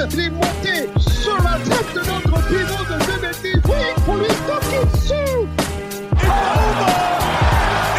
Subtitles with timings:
[0.00, 3.54] Sa tête, il est monté sur la tête de notre pivot de 2 mètres 10.
[3.68, 5.48] Oui, pour lui toquer dessus.
[6.12, 6.90] It's over!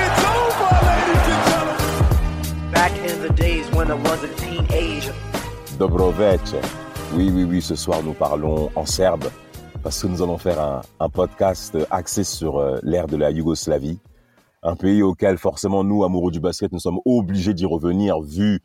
[0.01, 2.71] It's over, ladies and gentlemen!
[2.71, 5.13] Back in the days when I was a teenager.
[5.77, 6.55] Dobroveche.
[7.13, 9.25] Oui, oui, oui, ce soir nous parlons en serbe
[9.83, 13.99] parce que nous allons faire un, un podcast axé sur euh, l'ère de la Yougoslavie,
[14.63, 18.61] un pays auquel forcément nous, amoureux du basket, nous sommes obligés d'y revenir vu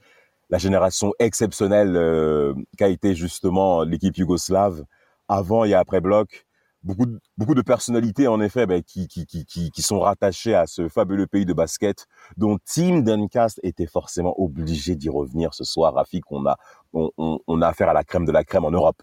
[0.51, 4.85] la génération exceptionnelle euh, qu'a été justement l'équipe yougoslave
[5.29, 6.47] avant et après bloc.
[6.83, 11.27] Beaucoup, de- personnalités, en effet, ben, qui, qui, qui, qui, sont rattachées à ce fabuleux
[11.27, 15.95] pays de basket, dont Team Duncast était forcément obligé d'y revenir ce soir.
[15.95, 16.57] Rafik, on a,
[16.93, 19.03] on, on, on a affaire à la crème de la crème en Europe.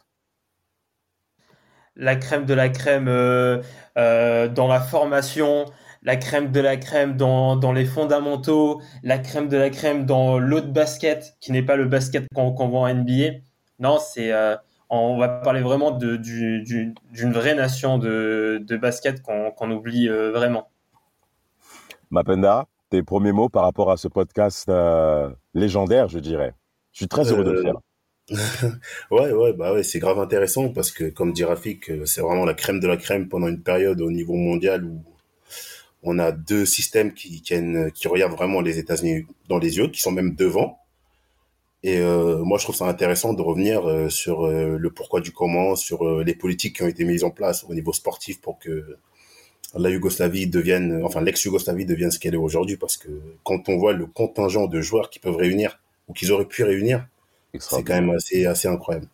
[1.96, 3.62] la crème de la crème euh,
[3.98, 5.66] euh, dans la formation,
[6.04, 10.38] la crème de la crème dans, dans les fondamentaux, la crème de la crème dans
[10.40, 13.40] l'autre basket, qui n'est pas le basket qu'on qu'on voit en NBA.
[13.80, 14.56] Non, c'est euh,
[14.90, 19.72] on va parler vraiment de- du- du- d'une vraie nation de, de basket qu'on qu'on
[19.72, 20.70] oublie euh, vraiment.
[22.12, 26.54] Mapenda, tes premiers mots par rapport à ce podcast euh, légendaire, je dirais.
[26.92, 27.76] Je suis très heureux de le faire.
[29.12, 32.54] Ouais, ouais, bah ouais, c'est grave intéressant parce que, comme dit Rafik, c'est vraiment la
[32.54, 35.04] crème de la crème pendant une période au niveau mondial où
[36.04, 37.42] on a deux systèmes qui,
[38.06, 40.80] regardent vraiment les États-Unis dans les yeux, qui sont même devant.
[41.82, 45.32] Et euh, moi, je trouve ça intéressant de revenir euh, sur euh, le pourquoi du
[45.32, 48.98] comment, sur les politiques qui ont été mises en place au niveau sportif pour que
[49.76, 52.78] la Yougoslavie devienne, enfin l'ex-Yougoslavie devienne ce qu'elle est aujourd'hui.
[52.78, 53.10] Parce que
[53.44, 57.08] quand on voit le contingent de joueurs qu'ils peuvent réunir ou qu'ils auraient pu réunir,
[57.60, 59.08] c'est quand même assez incroyable.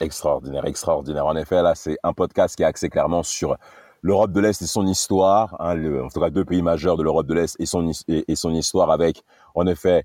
[0.00, 1.26] Extraordinaire, extraordinaire.
[1.26, 3.56] En effet, là, c'est un podcast qui est axé clairement sur
[4.02, 7.02] l'Europe de l'Est et son histoire, hein, le- en tout cas deux pays majeurs de
[7.02, 9.22] l'Europe de l'Est et son, et, et son histoire avec,
[9.54, 10.04] en effet,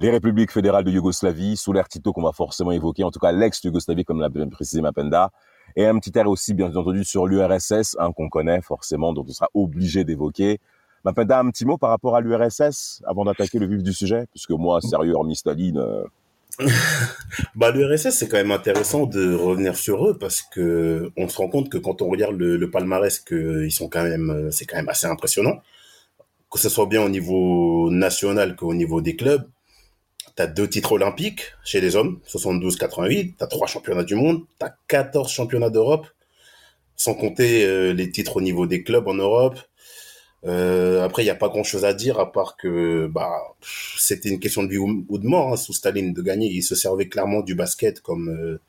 [0.00, 3.32] les républiques fédérales de Yougoslavie, sous l'ère Tito qu'on va forcément évoquer, en tout cas
[3.32, 5.30] l'ex-Yougoslavie comme l'a bien précisé Mapenda,
[5.76, 9.32] et un petit air aussi, bien entendu, sur l'URSS, hein, qu'on connaît forcément, dont on
[9.32, 10.58] sera obligé d'évoquer.
[11.04, 14.50] Mapenda, un petit mot par rapport à l'URSS avant d'attaquer le vif du sujet, puisque
[14.50, 16.04] moi, sérieux, hormis Staline, euh,
[17.54, 21.48] Bah, l'URSS, c'est quand même intéressant de revenir sur eux parce que on se rend
[21.48, 24.76] compte que quand on regarde le, le palmarès, que ils sont quand même, c'est quand
[24.76, 25.62] même assez impressionnant.
[26.50, 29.48] Que ce soit bien au niveau national qu'au niveau des clubs.
[30.34, 33.34] T'as deux titres olympiques chez les hommes, 72-88.
[33.36, 34.42] T'as trois championnats du monde.
[34.58, 36.06] T'as 14 championnats d'Europe.
[36.96, 39.58] Sans compter euh, les titres au niveau des clubs en Europe.
[40.44, 43.30] Euh, après, il n'y a pas grand-chose à dire à part que bah,
[43.96, 46.48] c'était une question de vie ou ou de mort hein, sous Staline de gagner.
[46.48, 48.60] Il se servait clairement du basket comme euh,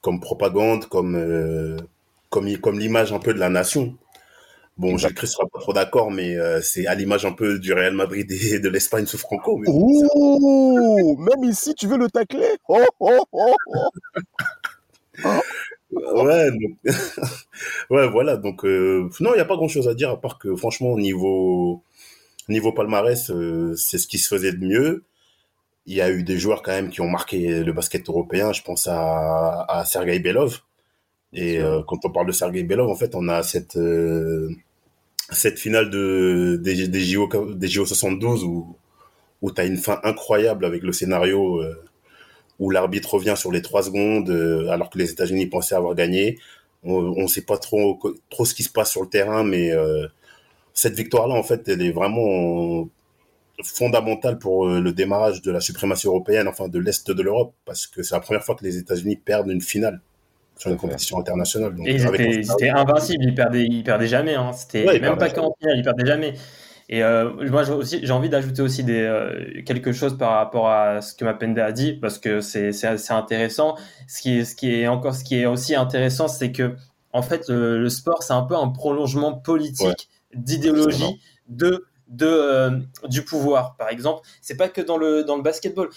[0.00, 1.76] comme propagande, comme euh,
[2.30, 3.96] comme comme l'image un peu de la nation.
[4.78, 7.72] Bon, Gilles Christ sera pas trop d'accord, mais euh, c'est à l'image un peu du
[7.72, 9.58] Real Madrid et de l'Espagne sous Franco.
[9.58, 12.56] Mais Oh, même ici, tu veux le tacler?
[12.68, 13.90] Oh, oh, oh, oh.
[15.92, 16.78] ouais, donc-
[17.90, 18.36] ouais, voilà.
[18.36, 21.82] Donc euh, non, il n'y a pas grand-chose à dire à part que franchement, niveau
[22.48, 25.04] niveau palmarès, euh, c'est ce qui se faisait de mieux.
[25.86, 28.52] Il y a eu des joueurs quand même qui ont marqué le basket européen.
[28.52, 30.60] Je pense à, à Sergei Belov.
[31.34, 33.78] Et euh, quand on parle de Sergei Belov, en fait, on a cette
[35.30, 38.76] cette finale de des, des JO des JO 72 où
[39.42, 41.62] où t'as une fin incroyable avec le scénario
[42.62, 46.38] où l'arbitre revient sur les trois secondes euh, alors que les États-Unis pensaient avoir gagné.
[46.84, 48.00] On ne sait pas trop
[48.30, 50.06] trop ce qui se passe sur le terrain, mais euh,
[50.74, 52.88] cette victoire-là, en fait, elle est vraiment
[53.62, 57.86] fondamentale pour euh, le démarrage de la suprématie européenne, enfin de l'est de l'Europe, parce
[57.86, 60.00] que c'est la première fois que les États-Unis perdent une finale
[60.56, 61.74] sur une compétition internationale.
[61.74, 64.34] Donc, Et ils étaient, ils étaient invincibles, ils perdaient, ils perdaient jamais.
[64.34, 64.52] Hein.
[64.52, 66.34] C'était Ouais, même pas qu'en finale, ils perdaient jamais.
[66.88, 71.14] Et euh, moi, j'ai envie d'ajouter aussi des, euh, quelque chose par rapport à ce
[71.14, 73.76] que Mapenda a dit, parce que c'est, assez intéressant.
[74.08, 76.74] Ce qui est, ce qui est encore, ce qui est aussi intéressant, c'est que,
[77.12, 79.94] en fait, le, le sport, c'est un peu un prolongement politique, Ouais.
[80.34, 82.70] d'idéologie, de, de, euh,
[83.08, 83.76] du pouvoir.
[83.76, 85.88] Par exemple, c'est pas que dans le, dans le basketball.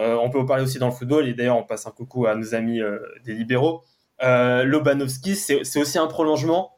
[0.00, 2.36] On peut en parler aussi dans le football, et d'ailleurs, on passe un coucou à
[2.36, 2.78] nos amis
[3.24, 3.82] des libéraux.
[4.22, 6.77] Euh, Lobanovski, c'est c'est aussi un prolongement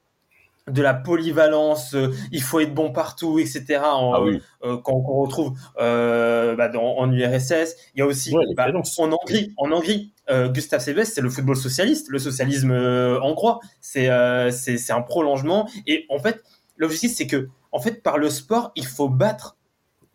[0.68, 3.80] de la polyvalence, euh, il faut être bon partout, etc.
[3.82, 4.40] En, Ah oui.
[4.64, 7.76] euh, qu'on qu'on retrouve euh, bah, dans, en URSS.
[7.94, 8.68] Il y a aussi Ouais, bah,
[8.98, 10.12] en Hongrie, en Hongrie
[10.52, 13.58] Gustave Sebest, c'est le football socialiste, le socialisme hongrois.
[13.80, 14.08] C'est
[14.52, 15.68] c'est c'est un prolongement.
[15.88, 16.44] Et en fait,
[16.76, 19.56] l'objectif, c'est que, en fait, par le sport, il faut battre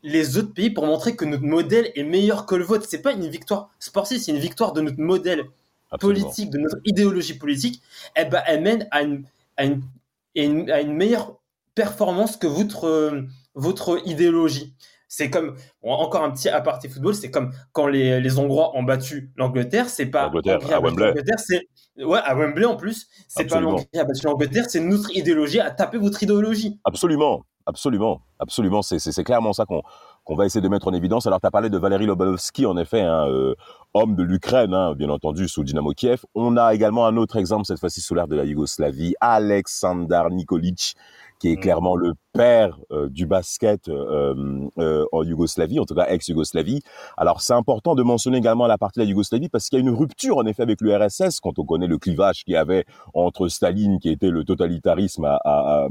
[0.04, 2.86] les autres pays pour montrer que notre modèle est meilleur que le vôtre.
[2.88, 5.46] C'est pas une victoire sportive, c'est une victoire de notre modèle
[5.92, 6.24] Absolument.
[6.24, 7.82] politique, de notre idéologie politique.
[8.16, 9.26] Eh ben, elle mène à une,
[9.58, 9.82] à une,
[10.44, 11.40] une, à une meilleure
[11.76, 13.22] performance que votre, euh,
[13.54, 14.76] votre idéologie.
[15.08, 18.84] C'est comme, bon, encore un petit aparté football, c'est comme quand les, les Hongrois ont
[18.84, 21.14] battu l'Angleterre, c'est pas L'Angleterre, à Wembley.
[21.38, 21.62] c'est
[22.04, 25.60] ouais, à Wembley en plus, c'est pas l'Angleterre qui a battu l'Angleterre, c'est notre idéologie
[25.60, 26.80] à taper votre idéologie.
[26.84, 28.82] Absolument, absolument, absolument.
[28.82, 29.84] C'est clairement ça qu'on,
[30.26, 31.28] qu'on va essayer de mettre en évidence.
[31.28, 33.56] Alors, tu as parlé de Valéry Lobanovski, en effet, hein, euh,
[33.94, 36.26] homme de l'Ukraine, hein, bien entendu, sous Dynamo Kiev.
[36.34, 40.96] On a également un autre exemple, cette fois-ci sous l'ère de la Yougoslavie, Aleksandar Nikolic,
[41.40, 41.60] qui est Mm.
[41.60, 46.82] clairement le père euh, du basket euh, euh, en Yougoslavie, en tout cas ex-Yougoslavie.
[47.18, 49.86] Alors, c'est important de mentionner également la partie de la Yougoslavie parce qu'il y a
[49.88, 53.48] une rupture, en effet, avec l'URSS, quand on connaît le clivage qu'il y avait entre
[53.48, 55.88] Staline, qui était le totalitarisme à, à, à,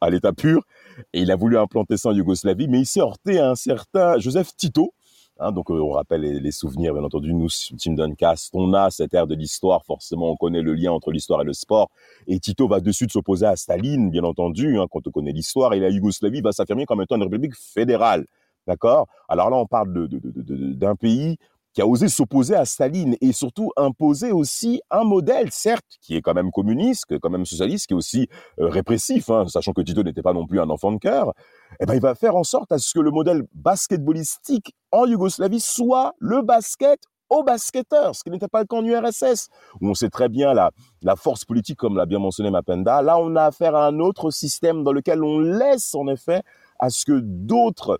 [0.00, 0.62] à l'état pur,
[1.12, 4.18] et il a voulu implanter ça en Yougoslavie, mais il s'est heurté à un certain
[4.18, 4.92] Joseph Tito.
[5.38, 7.32] Hein, donc, euh, on rappelle les, souvenirs, bien entendu.
[7.34, 9.84] Nous, Team Duncast, on a cette ère de l'histoire.
[9.84, 11.90] Forcément, on connaît le lien entre l'histoire et le sport.
[12.26, 15.74] Et Tito va de suite s'opposer à Staline, bien entendu, hein, quand on connaît l'histoire.
[15.74, 18.26] Et la Yougoslavie va s'affirmer comme étant une république fédérale.
[18.68, 19.08] D'accord?
[19.28, 21.38] Alors là, on parle de- de- de- de- de- d'un pays
[21.74, 26.20] qui a osé s'opposer à Staline et surtout imposer aussi un modèle, certes, qui est
[26.20, 28.28] quand même communiste, qui est quand même socialiste, qui est aussi
[28.60, 31.32] euh, répressif, hein, sachant que Tito n'était pas non plus un enfant de cœur,
[31.80, 35.60] eh ben, il va faire en sorte à ce que le modèle basketballistique en Yougoslavie
[35.60, 39.48] soit le basket aux basketteurs, ce qui n'était pas le cas en URSS,
[39.80, 40.70] où on sait très bien la,
[41.00, 43.00] la force politique, comme l'a bien mentionné Mapenda.
[43.00, 46.42] Là, on a affaire à un autre système dans lequel on laisse, en effet,
[46.78, 47.98] à ce que d'autres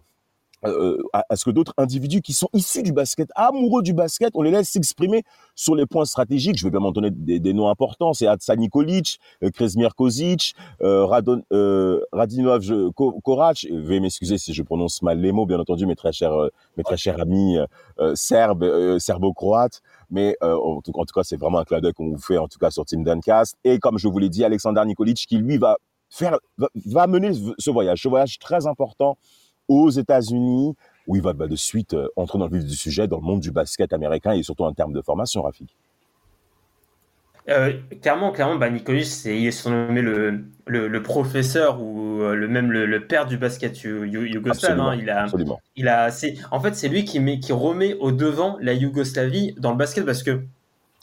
[0.65, 4.31] euh, à, à ce que d'autres individus qui sont issus du basket, amoureux du basket,
[4.35, 5.23] on les laisse s'exprimer
[5.55, 6.57] sur les points stratégiques.
[6.59, 8.13] Je vais bien m'en donner des, des noms importants.
[8.13, 13.65] C'est Atsa Nikolic, euh, Krezmir Kozic, euh, Radon, euh, Radinov je- Ko- Korac.
[13.65, 16.49] Et Veuillez m'excuser si je prononce mal les mots, bien entendu, mes très chers, euh,
[16.77, 17.67] mes très chers amis euh,
[18.01, 19.83] euh, serbes, euh, serbo-croates.
[20.11, 22.39] Mais euh, en, tout, en tout cas, c'est vraiment un clin d'œil qu'on vous fait,
[22.39, 23.57] en tout cas, sur Team Duncast.
[23.65, 25.77] Et comme je vous l'ai dit, Alexander Nikolic, qui lui va
[26.11, 26.39] faire,
[26.87, 29.17] va mener ce voyage, ce voyage très important
[29.69, 30.75] aux États-Unis,
[31.07, 33.23] où il va bah, de suite euh, entrer dans le vif du sujet, dans le
[33.23, 35.77] monde du basket américain et surtout en termes de formation, Rafik.
[37.49, 38.69] Euh, clairement, clairement, bah,
[39.03, 43.27] c'est, il est surnommé le, le, le professeur ou euh, le même le, le père
[43.27, 44.79] du basket you- you- yougoslave.
[44.79, 44.97] Hein.
[44.97, 45.61] Il a, Absolument.
[45.75, 49.55] il a, c'est, en fait, c'est lui qui, met, qui remet au devant la Yougoslavie
[49.59, 50.45] dans le basket parce que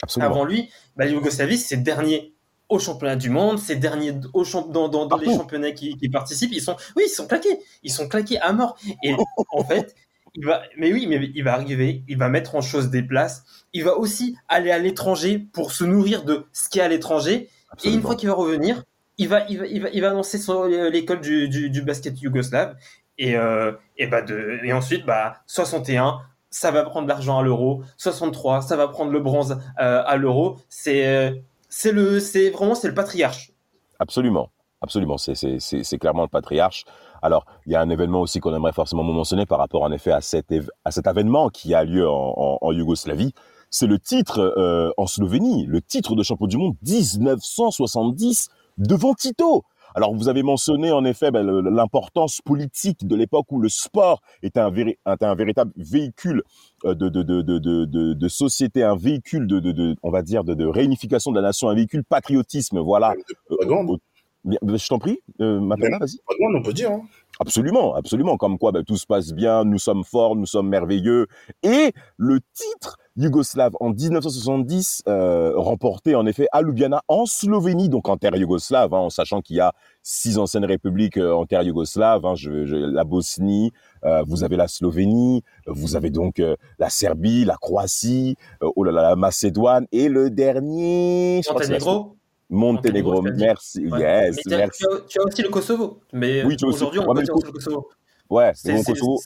[0.02, 0.32] Absolument.
[0.32, 2.34] avant lui, bah, la Yougoslavie, c'est le dernier
[2.70, 5.40] au championnat du monde, c'est le dernier au champ- dans, dans, dans les Partout.
[5.40, 6.52] championnats qui, qui participent.
[6.54, 8.78] Ils sont, oui, ils sont claqués, ils sont claqués à mort.
[9.04, 9.14] Et
[9.52, 9.96] en fait,
[10.36, 13.44] il va, mais oui, mais il va arriver, il va mettre en chose des places.
[13.74, 17.50] Il va aussi aller à l'étranger pour se nourrir de ce qui est à l'étranger.
[17.84, 18.84] Et une fois qu'il va revenir,
[19.18, 22.22] il va, il va, il va, il va lancer son- l'école du, du, du basket
[22.22, 22.76] yougoslave.
[23.18, 27.84] Et, euh, et, bah de, et ensuite, bah, 61, ça va prendre l'argent à l'euro.
[27.98, 30.58] 63, ça va prendre le bronze euh, à l'euro.
[30.70, 31.32] C'est, euh,
[31.70, 33.52] c'est le, c'est vraiment, c'est le patriarche.
[34.00, 34.50] Absolument.
[34.82, 35.18] Absolument.
[35.18, 36.86] C'est, clairement le patriarche.
[37.22, 40.12] Alors, il y a un événement aussi qu'on aimerait forcément mentionner par rapport, en effet,
[40.12, 40.54] à cet,
[40.86, 41.06] à cet
[41.54, 43.34] qui a lieu en, en, en Yougoslavie.
[43.70, 49.64] C'est le titre euh, en Slovénie, le titre de champion du monde 1970 devant Tito.
[49.96, 54.60] Alors, vous avez mentionné en effet ben, l'importance politique de l'époque où le sport était
[54.60, 56.44] un, véri- était un véritable véhicule
[56.86, 60.44] euh, de, de, de, de, de, de, de société, un véhicule de, on va dire,
[60.44, 63.14] de, réunification de la nation, un véhicule patriotisme, voilà.
[63.52, 63.98] Euh,
[64.46, 66.20] bien, je t'en prie, euh, Mapenda, vas-y.
[66.56, 66.92] On peut dire.
[66.92, 67.02] Hein.
[67.40, 68.38] Absolument, absolument.
[68.38, 71.28] Comme quoi, ben, tout se passe bien, nous sommes forts, nous sommes merveilleux.
[71.64, 78.08] Et le titre yougoslave en 1970, euh, remporté en effet à Ljubljana en Slovénie, donc
[78.10, 81.62] en terre yougoslave, hein, en sachant qu'il y a six anciennes républiques euh, en terre
[81.64, 82.26] yougoslave.
[82.26, 83.72] Hein, je, je- la Bosnie,
[84.06, 88.92] euh, vous avez la Slovénie, vous avez donc euh, la Serbie, la Croatie, oh là
[88.92, 91.42] là, la Macédoine et le dernier.
[91.52, 92.16] Monténégro.
[92.52, 94.00] Monténégro, merci, Ouais.
[94.00, 94.84] yes, Mais merci.
[94.84, 96.00] tu, as, tu as aussi le Kosovo.
[96.14, 97.90] Mais Oui, aujourd'hui, on ouais, peut dire le Kosovo.
[98.30, 99.20] Ouais, C'est- c'est- Kosovo,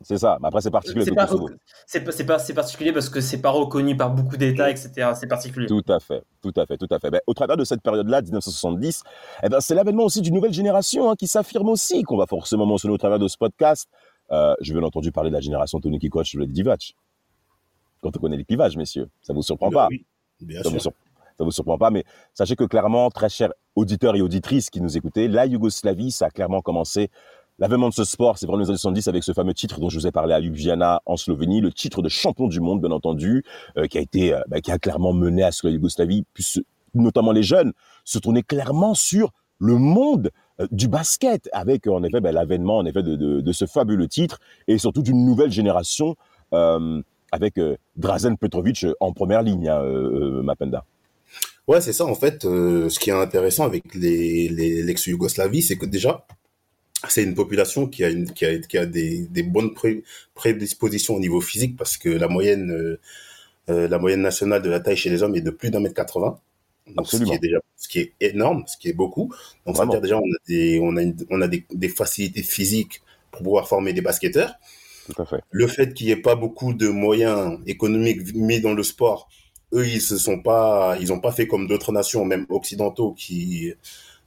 [0.00, 0.38] c'est ça.
[0.40, 1.26] Mais après, c'est particulier C'est pas,
[1.86, 5.12] c'est pas, c'est pas, c'est particulier parce que c'est pas reconnu par beaucoup d'États, etc.
[5.14, 5.66] C'est particulier.
[5.66, 7.10] Tout à fait, tout à fait, tout à fait.
[7.10, 9.02] Ben, au travers de cette période-là, 1970,
[9.42, 12.64] eh ben, c'est l'avènement aussi d'une nouvelle génération hein, qui s'affirme aussi, qu'on va forcément
[12.66, 13.88] mentionner au travers de ce podcast.
[14.30, 16.94] Euh, je vais bien entendu parler de la génération Tony Kukoc, le Divac.
[18.02, 20.04] Quand on connaît les clivages, messieurs, ça vous surprend pas Oui,
[20.40, 20.82] bien ça vous, sûr.
[20.82, 20.92] sur-
[21.38, 24.96] ça vous surprend pas, mais sachez que clairement, très chers auditeurs et auditrices qui nous
[24.96, 27.10] écoutez, la Yougoslavie, ça a clairement commencé.
[27.62, 29.96] L'avènement de ce sport, c'est vraiment les années 70 avec ce fameux titre dont je
[29.96, 33.44] vous ai parlé à Ljubljana en Slovénie, le titre de champion du monde, bien entendu,
[33.76, 36.24] euh, qui a été, euh, bah, qui a clairement mené à ce que la Yougoslavie
[36.34, 36.58] puisse,
[36.92, 37.72] notamment les jeunes,
[38.04, 42.84] se tourner clairement sur le monde euh, du basket, avec en effet bah, l'avènement en
[42.84, 46.16] effet de, ce fabuleux titre et surtout d'une nouvelle génération
[47.30, 47.60] avec
[47.96, 49.82] Drazen Petrovic en première ligne, hein,
[50.42, 50.84] Mapenda.
[51.68, 52.42] Ouais, c'est ça en fait.
[52.42, 56.26] ce qui est intéressant avec les, les l'ex-Yougoslavie, c'est que déjà,
[57.08, 60.02] c'est une population qui a, une, qui a, qui a des, des bonnes pré-
[60.34, 63.00] prédispositions au niveau physique parce que la moyenne, euh,
[63.70, 65.94] euh, la moyenne nationale de la taille chez les hommes est de plus d'un mètre
[65.94, 66.40] 80.
[66.88, 67.34] Donc, ce qui Absolument.
[67.34, 69.32] est déjà, ce qui est énorme, ce qui est beaucoup.
[69.66, 71.88] Donc, ça veut dire déjà, on a des, on a, une- on a des, des
[71.88, 74.54] facilités physiques pour pouvoir former des basketteurs.
[75.04, 75.44] Tout à fait.
[75.50, 79.28] Le fait qu'il n'y ait pas beaucoup de moyens économiques mis dans le sport,
[79.74, 83.72] eux, ils se sont pas, ils ont pas fait comme d'autres nations, même occidentaux, qui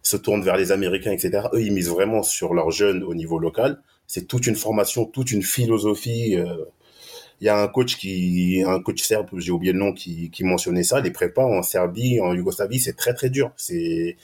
[0.05, 1.49] se tournent vers les Américains, etc.
[1.53, 3.81] Eux, ils misent vraiment sur leurs jeunes au niveau local.
[4.07, 6.37] C'est toute une formation, toute une philosophie.
[6.37, 6.65] euh.
[7.41, 10.43] Il y a un coach qui, un coach serbe, j'ai oublié le nom, qui, qui
[10.43, 11.01] mentionnait ça.
[11.01, 13.51] Les prépas en Serbie, en Yougoslavie, c'est très très dur.
[13.57, 14.17] C'est,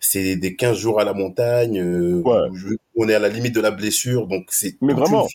[0.00, 1.80] c'est des 15 jours à la montagne.
[1.80, 2.48] euh, Ouais.
[2.96, 5.26] on est à la limite de la blessure, donc c'est Mais vraiment.
[5.26, 5.28] une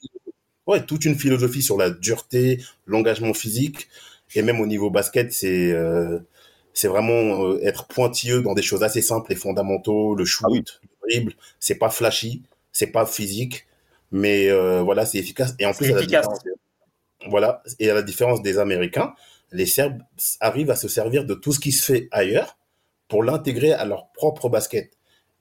[0.68, 3.88] ouais, toute une philosophie sur la dureté, l'engagement physique,
[4.36, 6.20] et même au niveau basket, c'est euh,
[6.76, 10.52] c'est vraiment euh, être pointilleux dans des choses assez simples, les fondamentaux, le shoot, Ah
[10.52, 10.64] oui.
[10.84, 11.34] le dribble.
[11.60, 13.66] C'est pas flashy, c'est pas physique,
[14.12, 15.56] mais euh, voilà, c'est efficace.
[15.58, 16.22] Et en plus, à la
[17.28, 19.16] voilà, et à la différence des Américains,
[19.52, 20.02] les Serbes
[20.42, 22.58] arrivent à se servir de tout ce qui se fait ailleurs
[23.08, 24.92] pour l'intégrer à leur propre basket.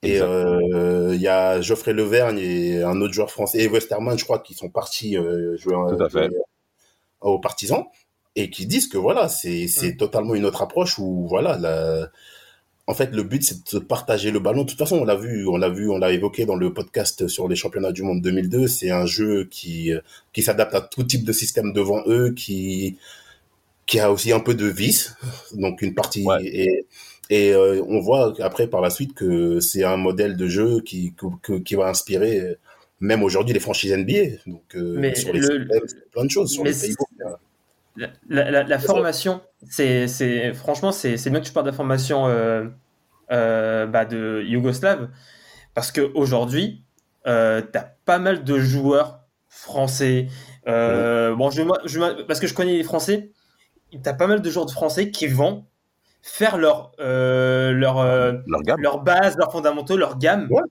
[0.02, 4.24] Et euh, il y a Geoffrey Levergne et un autre joueur français, et Westerman, je
[4.24, 6.26] crois, qui sont partis euh, jouer, en- Tout à fait.
[6.28, 6.38] jouer
[7.22, 7.84] aux partisans
[8.36, 12.10] et qui disent que voilà, c'est c'est totalement une autre approche où voilà, la...
[12.86, 14.62] en fait, le but c'est de partager le ballon.
[14.64, 17.28] De toute façon, on l'a vu, on l'a vu, on l'a évoqué dans le podcast
[17.28, 18.66] sur les championnats du monde 2002.
[18.68, 19.92] C'est un jeu qui
[20.32, 22.96] qui s'adapte à tout type de système devant eux, qui
[23.86, 25.14] qui a aussi un peu de vice,
[25.52, 26.44] donc une partie Ouais.
[26.44, 26.86] et
[27.30, 31.14] et euh, on voit après par la suite que c'est un modèle de jeu qui
[31.42, 32.56] que- qui va inspirer
[33.00, 34.36] même aujourd'hui les franchises NBA.
[34.46, 37.08] Donc euh, Mais sur les le- systèmes, plein de choses sur mais les playbooks.
[37.96, 42.26] La, la- la- la formation, c'est, franchement, c'est, bien que tu parles de la formation
[42.26, 42.64] euh,
[43.30, 45.08] euh, bah, de Yougoslave,
[45.74, 46.82] parce qu'aujourd'hui,
[47.26, 50.26] euh, tu as pas mal de joueurs français.
[50.66, 53.30] euh, Bon, je, moi, je, parce que je connais les Français,
[53.92, 55.64] tu as pas mal de joueurs de français qui vont
[56.20, 58.04] faire leur, leur,
[58.46, 58.80] Leur gamme.
[58.80, 60.48] leur base, leurs fondamentaux, leur gamme.
[60.50, 60.62] Ouais.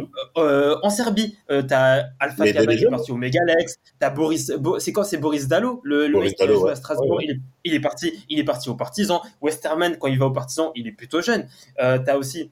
[0.00, 0.08] Mhm.
[0.38, 4.78] Euh, en Serbie, euh, t'as Alpha des qui est parti au Megalex, t'as Boris, Bo-
[4.78, 6.70] c'est quoi, c'est Boris Dallot, le, le Boris mec qui ouais.
[6.70, 9.22] à Strasbourg, Ouais, Il, est, il est parti, il est parti au Partizan.
[9.40, 11.46] Westerman quand il va au Partizan, il est plutôt jeune.
[11.80, 12.50] Euh, t'as aussi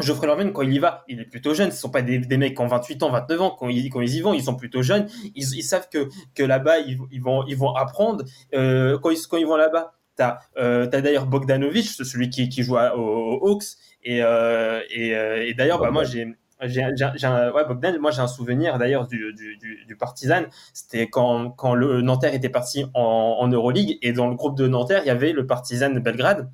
[0.00, 1.70] Geoffrey Lorman quand il y va, il est plutôt jeune.
[1.70, 4.00] Ce sont pas des, des mecs qui ont 28 ans, 29 ans quand ils, quand
[4.00, 5.06] ils y vont, ils sont plutôt jeunes.
[5.36, 8.24] Ils, ils savent que que là-bas ils, ils vont ils vont apprendre.
[8.54, 12.62] Euh, quand ils quand ils vont là-bas, T'as euh, t'as d'ailleurs Bogdanovic, celui qui, qui
[12.62, 13.02] joue à- aux,
[13.40, 13.64] aux Hawks.
[14.04, 16.28] Et, euh, et, euh, et d'ailleurs, bah, moi, j'ai
[16.60, 20.44] un, ouais, Bogdan, moi j'ai un souvenir d'ailleurs du, du, du, du Partizan.
[20.72, 24.66] C'était quand, quand le Nanterre était parti en, en Euroleague et dans le groupe de
[24.68, 26.50] Nanterre, il y avait le Partizan Belgrade.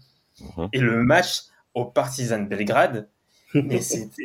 [0.56, 0.68] Mhm.
[0.72, 1.42] Et le match
[1.74, 3.08] au Partizan Belgrade,
[3.54, 3.80] mais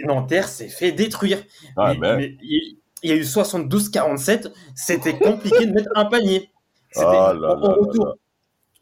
[0.05, 1.39] Nanterre s'est fait détruire.
[1.77, 2.17] Ah, Mais- ben.
[2.17, 6.49] mais il il y a eu 72-47, c'était compliqué de mettre un panier.
[6.89, 8.05] C'était Ah là au- au là retour.
[8.07, 8.13] là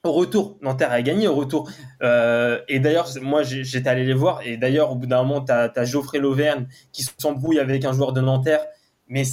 [0.05, 1.69] Au retour, Nanterre a gagné au retour.
[2.01, 4.41] Euh, et d'ailleurs, moi, j'étais allé les voir.
[4.45, 8.12] Et d'ailleurs, au bout d'un moment, tu as, Geoffrey Lauvergne qui s'embrouille avec un joueur
[8.12, 8.65] de Nanterre.
[9.07, 9.24] Mais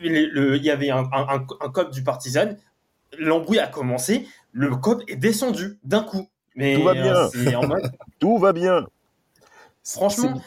[0.00, 2.56] il y avait un, un, un, un cop du Partizan.
[3.18, 4.26] L'embrouille a commencé.
[4.50, 6.28] Le cop est descendu d'un coup.
[6.56, 7.14] Mais Tout va bien.
[7.16, 8.86] euh, c'est en mode- Tout va bien.
[9.84, 10.40] Franchement,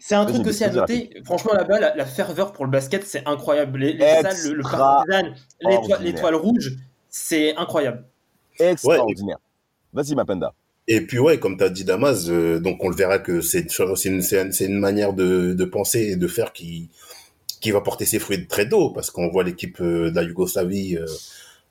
[0.00, 1.22] c'est un truc aussi à noter.
[1.24, 3.78] Franchement, là-bas, la, la ferveur pour le basket, c'est incroyable.
[3.78, 5.32] Les, les salles, le, le Partizan,
[6.02, 6.72] l'étoile rouge,
[7.08, 8.04] c'est incroyable.
[8.60, 9.38] Extraordinaire.
[9.92, 10.54] Vas-y, Mapenda.
[10.88, 13.66] Et puis ouais, comme tu as dit Damas, euh, donc on le verra que c'est
[13.78, 16.88] une, manière de, de penser et de faire qui,
[17.60, 20.96] qui va porter ses fruits très tôt, parce qu'on voit l'équipe euh, de la Yougoslavie
[20.96, 21.06] euh,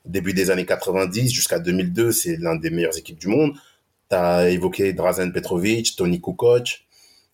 [0.06, 3.52] début des années 90 jusqu'à 2002, c'est l'un des meilleures équipes du monde.
[4.08, 6.84] Tu as évoqué Drazen Petrovic, Tony Kukoc,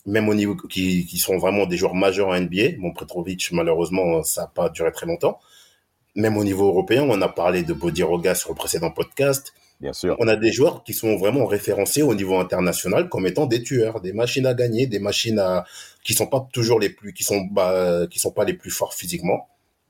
[0.06, 2.78] même au niveau qui, qui sont vraiment des joueurs majeurs en NBA.
[2.80, 5.38] Bon, Petrovic, malheureusement, ça n'a pas duré très longtemps.
[6.16, 10.16] Même au niveau européen, on a parlé de Bodiroga sur le précédent podcast Bien sûr.
[10.18, 14.00] on a des joueurs qui sont vraiment référencés au niveau international comme étant des tueurs,
[14.00, 15.64] des machines à gagner, des machines à
[16.02, 18.94] qui sont pas toujours les plus qui sont bah, qui sont pas les plus forts
[18.94, 19.48] physiquement,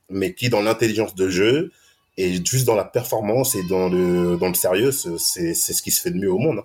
[0.09, 1.71] mais qui dans l'intelligence de jeu
[2.17, 5.91] et juste dans la performance et dans le dans le sérieux, c'est c'est ce qui
[5.91, 6.63] se fait de mieux au monde.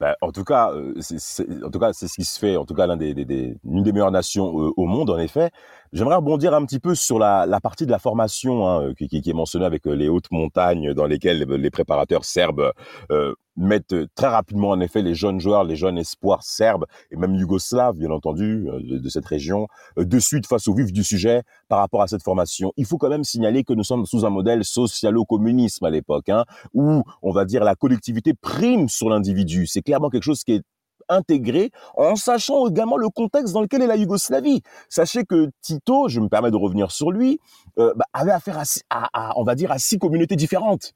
[0.00, 2.56] Bah, en tout cas, euh, c'est, en tout cas, c'est ce qui se fait.
[2.56, 5.18] En tout cas, l'un des, des, des- une des meilleures nations euh, au monde, en
[5.18, 5.50] effet.
[5.92, 9.20] J'aimerais rebondir un petit peu sur la, la partie de la formation hein, qui, qui,
[9.20, 12.72] qui est mentionnée avec euh, les hautes montagnes dans lesquelles les préparateurs serbes
[13.10, 17.16] euh, mettent euh, très rapidement, en effet, les jeunes joueurs, les jeunes espoirs serbes et
[17.16, 19.66] même yougoslaves, bien entendu, euh, de, de cette région,
[19.98, 22.72] euh, de suite face au vif du sujet par rapport à cette formation.
[22.76, 26.44] Il faut quand même signaler que nous sommes sous un modèle socialo-communisme à l'époque, hein,
[26.72, 29.66] où on va dire la collectivité prime sur l'individu.
[29.66, 30.62] C'est clairement quelque chose qui est
[31.08, 34.62] intégré en sachant également le contexte dans lequel est la Yougoslavie.
[34.88, 37.40] Sachez que Tito, je me permets de revenir sur lui,
[37.78, 40.94] euh, bah, avait affaire à, on va dire, à six communautés différentes.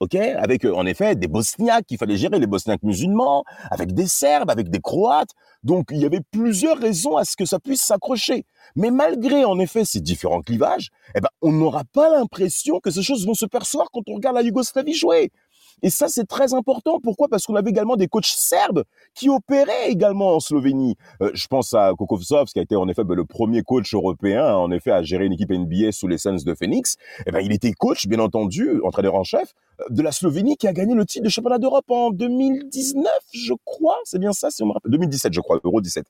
[0.00, 4.06] Ok, avec euh, en effet des Bosniaques qu'il fallait gérer, les Bosniaques musulmans, avec des
[4.06, 5.32] Serbes, avec des Croates.
[5.62, 8.46] Donc il y avait plusieurs raisons à ce que ça puisse s'accrocher.
[8.76, 13.02] Mais malgré en effet ces différents clivages, eh ben on n'aura pas l'impression que ces
[13.02, 15.32] choses vont se percevoir quand on regarde la Yougoslavie jouer.
[15.82, 16.98] Et ça, c'est très important.
[17.02, 17.28] Pourquoi?
[17.28, 18.84] Parce qu'on avait également des coachs serbes
[19.14, 20.96] qui opéraient également en Slovénie.
[21.22, 24.44] Euh, je pense à Kokovsov, qui a été en effet ben, le premier coach européen,
[24.44, 26.96] hein, en effet, à gérer une équipe NBA sous les Suns de Phoenix.
[27.26, 30.68] Eh ben, il était coach, bien entendu, entraîneur en chef euh, de la Slovénie qui
[30.68, 33.98] a gagné le titre de championnat d'Europe en 2019, je crois.
[34.04, 34.92] C'est bien ça, si on me rappelle.
[34.92, 36.06] 2017, je crois, Euro 17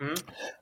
[0.00, 0.14] Mhm.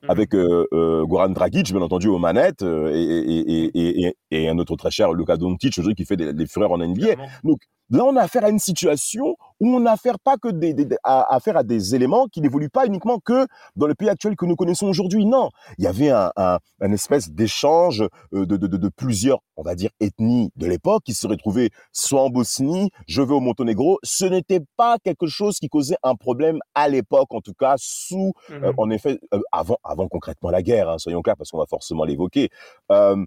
[0.09, 4.43] avec euh, euh, Goran Dragic, bien entendu, aux manettes, euh, et, et, et, et, et,
[4.43, 7.15] et un autre très cher, Luka Doncic, aujourd'hui, qui fait des, des fureurs en NBA.
[7.45, 7.59] Donc
[7.89, 10.97] là, on a affaire à une situation où on a affaire pas que des, des-
[11.03, 14.45] à, affaire à des éléments qui n'évoluent pas uniquement que dans le pays actuel que
[14.45, 15.25] nous connaissons aujourd'hui.
[15.25, 18.01] Non, il y avait un, un, un espèce d'échange
[18.33, 21.71] euh, de, de, de, de plusieurs, on va dire, ethnies de l'époque qui se retrouvaient
[21.91, 23.99] soit en Bosnie, je vais au Monténégro.
[24.03, 28.33] Ce n'était pas quelque chose qui causait un problème à l'époque, en tout cas sous
[28.63, 31.65] euh, en effet, euh, avant, avant concrètement la guerre, hein, soyons clairs, parce qu'on va
[31.65, 32.49] forcément l'évoquer.
[32.91, 33.25] Euh,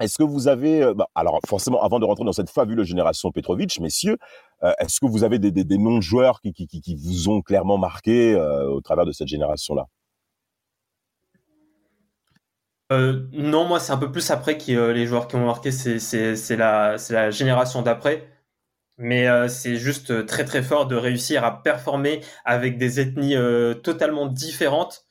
[0.00, 3.30] est-ce que vous avez, euh, bah, alors forcément, avant de rentrer dans cette fabuleuse génération
[3.30, 4.18] Petrovic, messieurs,
[4.62, 7.42] euh, est-ce que vous avez des, des, des noms de joueurs qui, qui, vous ont
[7.42, 9.86] clairement marqué euh, au travers de cette génération-là?
[12.92, 16.56] Euh, non, moi, c'est un peu plus après que les joueurs qui ont marqué, c'est
[16.56, 18.28] la, la génération d'après.
[18.96, 23.34] Mais c'est juste très très fort de réussir à performer avec des ethnies
[23.82, 25.03] totalement différentes.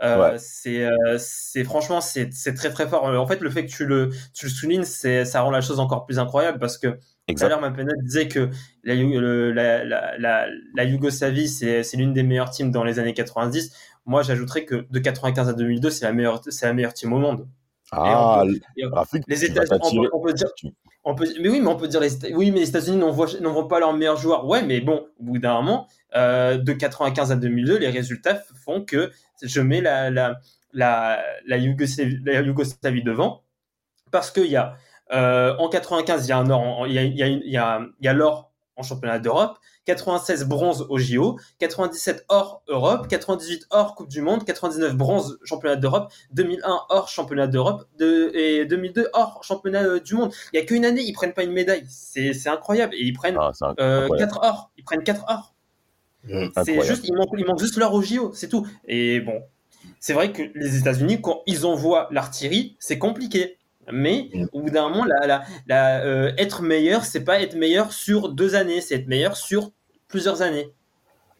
[0.00, 0.36] Euh, Ouais.
[0.38, 3.04] C'est euh, c'est franchement c'est c'est très très fort.
[3.04, 5.80] En fait, le fait que tu le tu le soulignes, c'est ça rend la chose
[5.80, 6.86] encore plus incroyable parce que
[7.34, 8.48] tout à l'heure, Mapena disait que
[8.84, 12.98] la, le- la, la, la, la Yougoslavie, c'est c'est l'une des meilleures teams dans les
[13.00, 13.72] années 90.
[14.06, 17.18] Moi, j'ajouterais que de 95 à 2002, c'est la meilleure, c'est la meilleure team au
[17.18, 17.48] monde.
[17.90, 20.02] Ah, on- Rafik, on t'attirer.
[20.06, 20.68] peut- on peut dire- tu-
[21.04, 23.68] On peut, mais oui, mais on peut dire les, oui, mais les États-Unis n'envoient n'envoient
[23.68, 24.46] pas leurs meilleurs joueurs.
[24.46, 28.84] Ouais, mais bon, au bout d'un moment, euh, de 95 à 2002, les résultats font
[28.84, 30.38] que je mets la, la,
[30.72, 33.44] la, la, Yougoslavie, la Yougoslavie devant
[34.10, 34.76] parce qu'il y a
[35.12, 38.82] euh, en 95, il y a y a, y a, il y a l'or en
[38.82, 39.58] championnat d'Europe,
[39.88, 45.76] 96 bronze au JO, 97 or Europe, 98 or Coupe du Monde, 99 bronze championnat
[45.76, 50.30] d'Europe, 2001 or championnat d'Europe de, et 2002 or championnat euh, du monde.
[50.52, 51.84] Il y a qu'une année, ils prennent pas une médaille.
[51.88, 52.94] C'est c'est incroyable.
[52.94, 54.32] Et ils prennent Ah, euh, incroyable.
[54.32, 54.70] 4 or.
[54.76, 55.54] Ils prennent 4 or.
[56.24, 56.48] Mm.
[56.64, 58.66] C'est juste, il manque, il manque juste l'or au JO, c'est tout.
[58.86, 59.42] Et bon,
[60.00, 63.56] c'est vrai que les États-Unis, quand ils envoient l'artillerie, c'est compliqué.
[63.90, 67.92] Mais au bout d'un moment, la, la, la, euh, être meilleur, c'est pas être meilleur
[67.92, 69.70] sur deux années, c'est être meilleur sur
[70.08, 70.72] plusieurs années.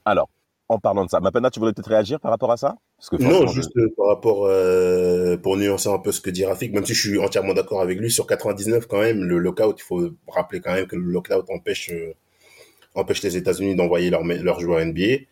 [0.05, 0.29] Alors,
[0.69, 2.77] en parlant de ça, Mapena, tu voulais peut-être réagir par rapport à ça?
[2.99, 6.45] Parce que Non, juste euh, par rapport, euh, pour nuancer un peu ce que dit
[6.45, 9.77] Rafik, même si je suis entièrement d'accord avec lui, sur 99 quand même, le lockout,
[9.79, 12.13] il faut rappeler quand même que le lockout empêche, euh,
[12.95, 15.25] empêche les États-Unis d'envoyer leurs joueurs NBA.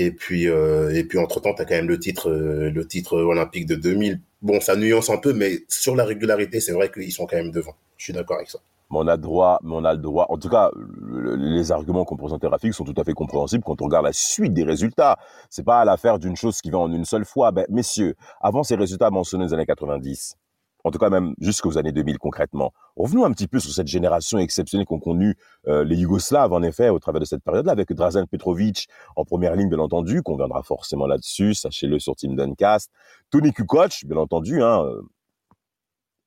[0.00, 2.86] Et puis, euh, et puis entre temps, tu as quand même le titre, euh, le
[2.86, 4.20] titre olympique de 2000.
[4.42, 7.50] Bon, ça nuance un peu, mais sur la régularité, c'est vrai qu'ils sont quand même
[7.50, 7.74] devant.
[7.96, 8.60] Je suis d'accord avec ça.
[8.90, 10.26] Mais on a droit, mais on a le droit.
[10.30, 13.80] En tout cas, le- les arguments qu'on présentait Rafik sont tout à fait compréhensibles quand
[13.82, 15.18] on regarde la suite des résultats.
[15.50, 17.52] C'est pas l'affaire d'une chose qui va en une seule fois.
[17.52, 20.36] Ben, messieurs, avant ces résultats mentionnés des années 90,
[20.84, 24.38] en tout cas même jusqu'aux années 2000 concrètement, revenons un petit peu sur cette génération
[24.38, 25.34] exceptionnelle qu'ont connue
[25.66, 29.54] euh, les Yougoslaves, en effet, au travers de cette période-là, avec Drazen Petrovic en première
[29.54, 32.90] ligne, bien entendu, qu'on viendra forcément là-dessus, sachez-le sur Team Duncast.
[33.30, 34.82] Tony Kukoc, bien entendu, hein,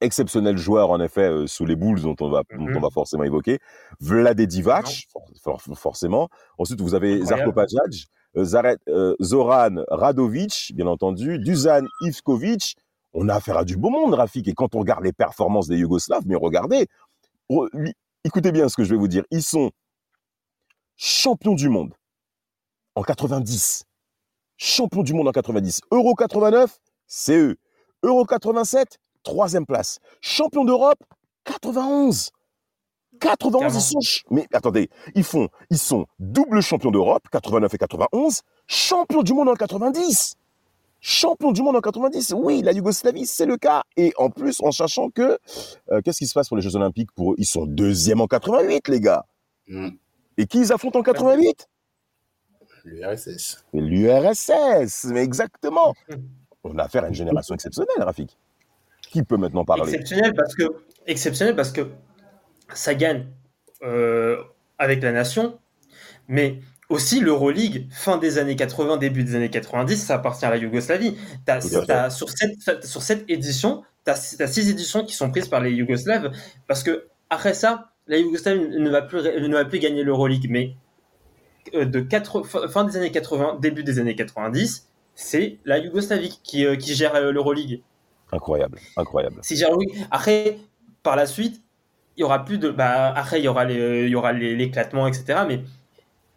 [0.02, 2.78] exceptionnel joueur en effet euh, sous les Bulls dont on va dont Mhm.
[2.78, 3.60] on va forcément évoquer
[4.00, 6.30] Vlade Divac for- for- forcément.
[6.58, 7.24] Ensuite vous avez.
[7.24, 12.76] Zarko Pajac euh, Zaret- euh, Zoran Radovic bien entendu Dusan Ivkovic
[13.14, 15.78] on a affaire à du beau monde Rafik et quand on regarde les performances des
[15.78, 16.88] Yougoslaves mais regardez
[17.50, 17.92] re-
[18.24, 19.24] écoutez bien ce que je vais vous dire.
[19.32, 19.72] Ils sont
[20.96, 21.94] champions du monde
[22.96, 23.84] en 90
[24.58, 27.58] champions du monde en 90 Euro 89 c'est eux.
[28.04, 30.00] Euro 87 troisième place.
[30.22, 31.00] Champion d'Europe,
[31.46, 32.32] 91.
[33.20, 33.78] 91, Clairement.
[33.78, 39.22] ils sont, mais attendez, ils font, ils sont double champion d'Europe, 89 et 91, champion
[39.22, 40.36] du monde en 90.
[41.04, 43.84] Champion du monde en 90, oui, la Yougoslavie, c'est le cas.
[43.98, 45.40] Et en plus, en sachant que,
[45.92, 47.12] euh, qu'est-ce qui se passe pour les Jeux Olympiques?
[47.12, 49.26] Pour eux Ils sont deuxième en 88, les gars.
[49.68, 49.90] Mm.
[50.38, 51.68] Et qui ils affrontent en 88
[52.86, 53.64] L'URSS.
[53.74, 55.94] L'URSS, mais exactement.
[56.64, 58.38] On a affaire à une génération exceptionnelle, Rafik.
[59.12, 60.64] Qui peut maintenant parler Exceptionnel parce que,
[61.06, 61.90] exceptionnel parce que
[62.74, 63.28] ça gagne
[63.84, 64.42] euh,
[64.78, 65.60] avec la nation,
[66.28, 70.58] mais aussi l'Euroleague, fin des années 80, début des années 90, ça appartient à la
[70.58, 71.18] Yougoslavie.
[72.10, 76.32] Sur, cette, sur cette édition, tu as, six éditions qui sont prises par les Yougoslaves,
[76.68, 80.76] parce que après ça, la Yougoslavie ne va plus, ne va plus gagner l'Euroleague, mais
[81.74, 82.06] euh, de
[82.70, 87.20] fin des années 80, début des années 90, c'est la Yougoslavie qui, euh, qui gère
[87.32, 87.82] l'Euroleague.
[88.32, 89.38] Incroyable, incroyable.
[89.42, 89.88] Si j'ai oui.
[90.10, 90.58] Après,
[91.04, 91.62] par la suite,
[92.18, 92.70] il y aura plus de.
[92.70, 95.42] Bah, après, il y aura les, euh, il y aura l'éclatement, etc.
[95.48, 95.62] Mais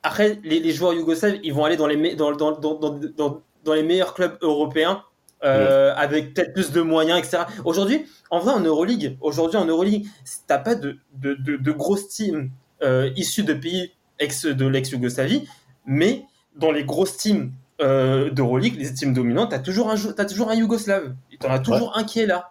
[0.02, 2.98] après, les, les joueurs yougoslaves, ils vont aller dans les, me- dans, dans, dans, dans,
[3.16, 5.02] dans- dans les meilleurs clubs européens.
[5.44, 7.44] euh, avec peut-être plus de moyens, etc.
[7.66, 10.06] Aujourd'hui, en vrai, en Euroleague, aujourd'hui en Euroleague,
[10.46, 12.48] t'as pas de, de, de, de grosses teams
[12.82, 15.46] euh, issues de pays ex de l'ex-Yougoslavie,
[15.84, 16.24] mais
[16.56, 20.54] dans les grosses teams euh, d'Euroleague, les teams dominantes, t'as toujours un, t'as toujours un
[20.54, 21.14] Yougoslave.
[21.40, 22.50] T'en as toujours un qui est là.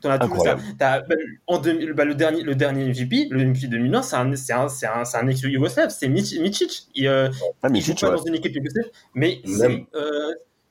[0.00, 0.56] T'en as toujours ça.
[0.78, 1.00] Bah,
[1.46, 4.68] en 2000 bah, le dernier, le dernier MVP, le MVP 2001, c'est un, c'est un,
[4.68, 6.86] c'est un, un ex-Yougoslave, c'est Mic- Micic.
[6.94, 7.30] Il, euh,
[7.62, 8.16] Ah, mais il joue pas ouais.
[8.16, 9.86] dans une équipe yougoslave, mais Même.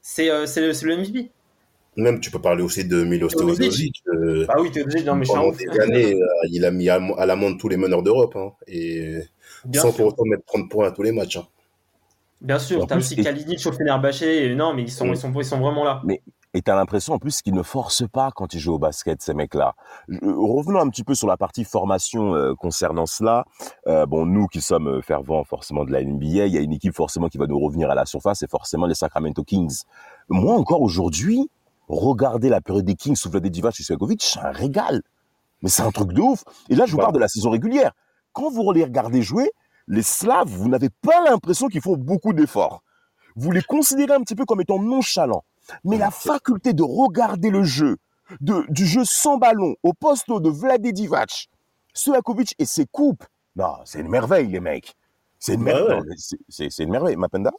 [0.01, 1.31] c'est, euh, euh, le, MVP.
[1.97, 3.57] Même, tu peux parler aussi de Milos Teodosic.
[3.59, 4.03] Teodosic.
[4.13, 7.25] euh, Bah oui, de dire, mais pendant des années, euh, il a mis à, à
[7.25, 8.35] l'amende tous les meneurs d'Europe.
[8.35, 9.19] hein, et
[9.63, 9.97] Bien sans sûr.
[9.97, 11.37] pour autant mettre 30 points à tous les matchs.
[11.37, 11.47] hein.
[12.45, 13.71] Bien sûr, t'as aussi Kalinic au
[14.55, 16.01] non, mais ils sont, ils sont, ils sont vraiment là.
[16.53, 19.33] Et t'as l'impression en plus qu'ils ne forcent pas quand ils jouent au basket, ces
[19.33, 19.73] mecs-là.
[20.07, 23.43] Je- Revenons un petit peu sur la partie formation euh, concernant cela.
[23.87, 26.71] Euh, bon, nous qui sommes euh, fervents forcément de la NBA, il y a une
[26.71, 29.81] équipe forcément qui va nous revenir à la surface, c'est forcément les Sacramento Kings.
[30.29, 31.49] Moi encore aujourd'hui,
[31.89, 35.01] regarder la période des Kings sous Vlade Divac et c'est un régal.
[35.61, 36.43] Mais c'est un truc de ouf.
[36.69, 37.03] Et là, je vous Bah.
[37.03, 37.91] parle de la saison régulière.
[38.31, 39.51] Quand vous les regardez jouer,
[39.87, 42.83] les Slaves, vous n'avez pas l'impression qu'ils font beaucoup d'efforts.
[43.35, 45.43] Vous les considérez un petit peu comme étant nonchalants.
[45.83, 47.97] Mais la faculté de regarder le jeu,
[48.39, 51.47] de, du jeu sans ballon, au poste de Vlade Divac,
[51.93, 53.23] Stojakovic et ses coupes,
[53.55, 54.95] non, c'est une merveille, les mecs.
[55.39, 56.01] C'est une Ouais, merveille.
[56.01, 56.15] ouais.
[56.49, 57.15] C'est- une merveille.
[57.15, 57.51] Mapenda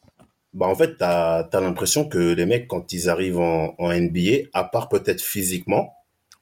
[0.52, 4.48] Bah, en fait, t'as as, l'impression que les mecs, quand ils arrivent en, en NBA,
[4.54, 5.92] à part peut-être physiquement,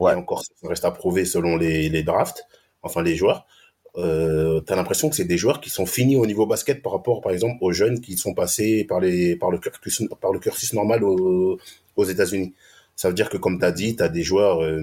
[0.00, 0.12] Ouais.
[0.12, 2.44] et encore, ça reste à prouver selon les, les drafts,
[2.82, 3.46] enfin les joueurs,
[3.96, 7.20] euh, t'as l'impression que c'est des joueurs qui sont finis au niveau basket par rapport,
[7.20, 10.72] par exemple, aux jeunes qui sont passés par, les, par, le, cursus, par le cursus
[10.72, 11.58] normal au-
[11.96, 12.54] aux États-Unis.
[12.96, 14.82] Ça veut dire que, comme t'as dit, t'as des joueurs euh,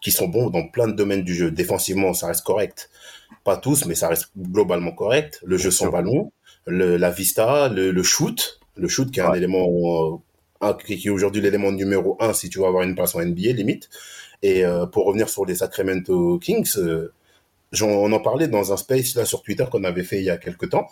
[0.00, 1.50] qui sont bons dans plein de domaines du jeu.
[1.50, 2.90] Défensivement, ça reste correct.
[3.44, 5.40] Pas tous, mais ça reste globalement correct.
[5.44, 6.32] Le jeu sans ballon,
[6.66, 10.20] le, la vista, le, le shoot, le shoot qui est un élément,
[10.62, 13.52] euh, qui est aujourd'hui l'élément numéro un si tu veux avoir une place en NBA
[13.52, 13.88] limite.
[14.42, 16.76] Et euh, pour revenir sur les Sacramento Kings,
[17.72, 20.30] j'en- on en parlait dans un space là sur Twitter qu'on avait fait il y
[20.30, 20.86] a quelques temps.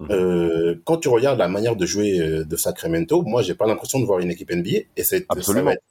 [0.00, 0.08] Mhm.
[0.10, 3.98] Euh, quand tu regardes la manière de jouer euh, de Sacramento, moi j'ai pas l'impression
[3.98, 5.64] de voir une équipe NBA et c'est ça Absolument.
[5.66, 5.82] va être,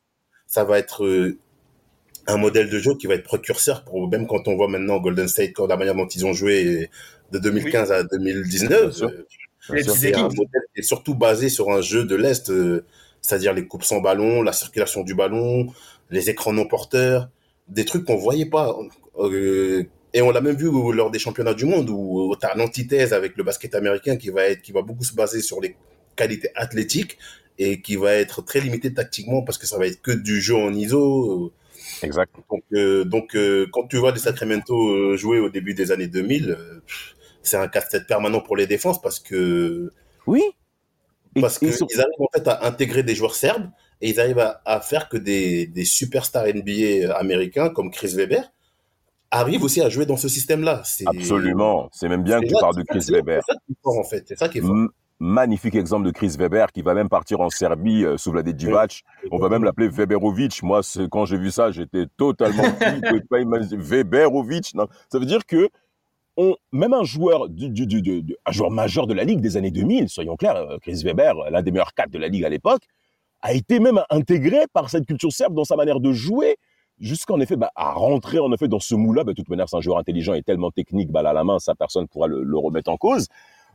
[0.47, 1.37] ça va être euh,
[2.27, 5.27] un modèle de jeu qui va être précurseur pour même quand on voit maintenant Golden
[5.27, 6.89] State quand la manière dont ils ont joué
[7.31, 9.07] de 2015 à 2019 Bien sûr.
[9.09, 9.25] euh,
[9.73, 12.51] Les sûr, petites c'est un modèle qui est surtout basé sur un jeu de l'Est,
[12.51, 12.85] euh,
[13.21, 15.67] c'est-à-dire les coupes sans ballon, la circulation du ballon,
[16.11, 17.29] les écrans non porteurs,
[17.67, 18.75] des trucs qu'on voyait pas.
[19.17, 19.83] Euh,
[20.15, 23.35] et on l'a même vu lors des championnats du monde où tu as l'antithèse avec
[23.37, 25.75] le basket américain qui va être, qui va beaucoup se baser sur les
[26.15, 27.17] qualités athlétiques
[27.59, 30.55] et qui va être très limité tactiquement parce que ça va être que du jeu
[30.55, 31.53] en ISO.
[32.01, 32.31] Exact.
[32.49, 36.07] Donc, euh, donc euh, quand tu vois les Sacramento euh, jouer au début des années
[36.07, 39.91] 2000, euh, pff, c'est un casse-tête permanent pour les défenses parce que
[40.27, 40.41] Oui.
[41.41, 43.69] Parce qu'ils sur- arrivent en fait à intégrer des joueurs serbes
[44.01, 48.51] et ils arrivent à, à faire que des, des superstars NBA américains comme Chris Weber
[49.31, 50.83] arrivent aussi à jouer dans ce système-là.
[51.07, 51.89] Absolument.
[51.91, 53.41] C'est même bien que tu parles de Chris Weber.
[53.45, 54.23] C'est ça qui est fort en fait.
[54.27, 54.71] C'est ça qui est fort.
[54.75, 58.49] M- magnifique exemple de Chris Weber qui va même partir en Serbie euh, sous Vlade
[58.49, 59.03] Divac.
[59.31, 60.61] On va même l'appeler Weberovic.
[60.63, 62.63] Moi, quand j'ai vu ça, j'étais totalement
[63.29, 63.77] pas imaginer.
[63.81, 64.73] Weberovic.
[64.75, 64.87] Non.
[65.11, 65.69] Ça veut dire que
[66.37, 67.71] on, même un joueur, du,
[68.45, 71.61] un joueur majeur de la Ligue des années 2000, soyons clairs, euh, Chris Weber, l'un
[71.61, 72.81] des meilleurs quatre de la Ligue à l'époque,
[73.41, 76.57] a été même intégré par cette culture serbe dans sa manière de jouer,
[76.99, 79.23] jusqu'en effet bah, à rentrer en effet dans ce moule-là.
[79.23, 81.59] Bah, de toute manière, c'est un joueur intelligent et tellement technique, balle à la main,
[81.59, 83.27] ça personne pourra le, le remettre en cause.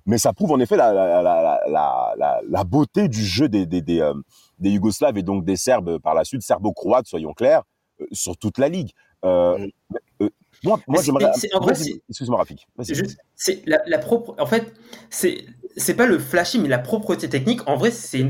[0.06, 3.66] Mais ça prouve en effet la, la, la, la, la, la beauté du jeu des,
[3.66, 4.14] des, des, euh,
[4.58, 7.64] des Yougoslaves et donc des Serbes par la suite, serbo-croates, soyons clairs,
[8.00, 8.92] euh, sur toute la ligue.
[9.24, 9.68] Euh,
[10.62, 10.76] Mm.
[10.86, 11.30] Moi, j'aimerais.
[12.08, 12.66] Excuse-moi, Rafik.
[13.34, 14.34] C'est la, propre.
[14.38, 14.72] En fait,
[15.08, 15.44] c'est
[15.76, 17.66] c'est pas le flashy, mais la propreté technique.
[17.68, 18.22] En vrai, c'est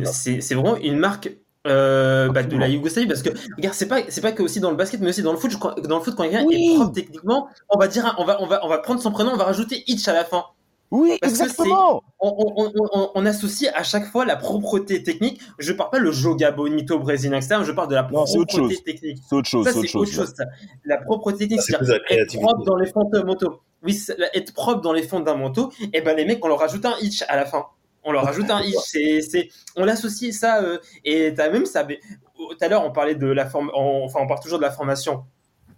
[0.55, 1.31] vraiment une marque.
[1.67, 4.71] Euh, bah, de la Yougoslavie parce que regarde c'est pas c'est pas que aussi dans
[4.71, 6.73] le basket mais aussi dans le foot je dans le foot quand quelqu'un Oui.
[6.73, 9.33] est propre techniquement on va dire on va on va on va prendre son prénom
[9.35, 10.45] on va rajouter itch à la fin
[10.91, 12.03] Oui, Parce exactement.
[12.19, 15.99] on, on, on, on- on associe à chaque fois la propreté technique je parle pas
[15.99, 18.85] le joga bonito brésilien etc je parle de la Non, c'est autre propreté chose.
[18.85, 19.65] technique C'est autre chose.
[19.67, 20.33] ça, C'est autre chose.
[20.35, 20.45] ça.
[20.87, 23.61] La propreté technique, Ah, c'est être propre dans les fondamentaux.
[23.83, 23.99] Oui,
[24.35, 25.71] être propre dans les fondamentaux.
[25.93, 27.65] Et ben les mecs, on leur rajoute un hitch à la fin.
[28.05, 28.77] On leur rajoute un hitch.
[29.21, 30.63] C'est, on l'associe ça.
[30.63, 31.85] euh, et t'as même ça.
[31.85, 33.71] Tout à l'heure, on parlait de la forme.
[33.75, 35.25] Enfin, on parle toujours de la formation.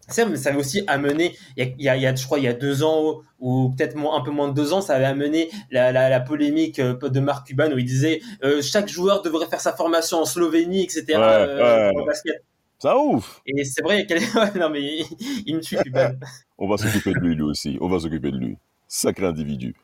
[0.09, 2.49] Ça, mais ça avait aussi amené, il y, a, il y je crois, il y
[2.49, 5.93] a deux ans, ou peut-être un peu moins de deux ans, ça avait amené la,
[5.93, 9.61] la, la polémique euh, de Marc Cuban où il disait euh, chaque joueur devrait faire
[9.61, 11.05] sa formation en Slovénie, etc.
[11.09, 12.05] Ouais, euh, ouais.
[12.05, 12.43] basket.
[12.85, 13.43] Un ouf.
[13.47, 15.07] Et c'est vrai ouais, non mais il,
[15.47, 16.11] il me tue Cuban.
[16.59, 17.79] On va s'occuper de lui, lui aussi.
[17.81, 18.57] On va s'occuper de lui.
[18.89, 19.75] Sacré individu.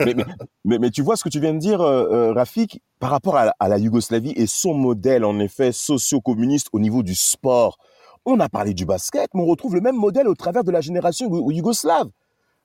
[0.00, 0.24] Mais, mais,
[0.64, 3.36] mais, mais tu vois ce que tu viens de dire, euh, euh, Rafik, par rapport
[3.36, 7.78] à, la- à la Yougoslavie et son modèle, en effet, socio-communiste au niveau du sport.
[8.26, 10.80] On a parlé du basket, mais on retrouve le même modèle au travers de la
[10.80, 12.08] génération you- yougoslave.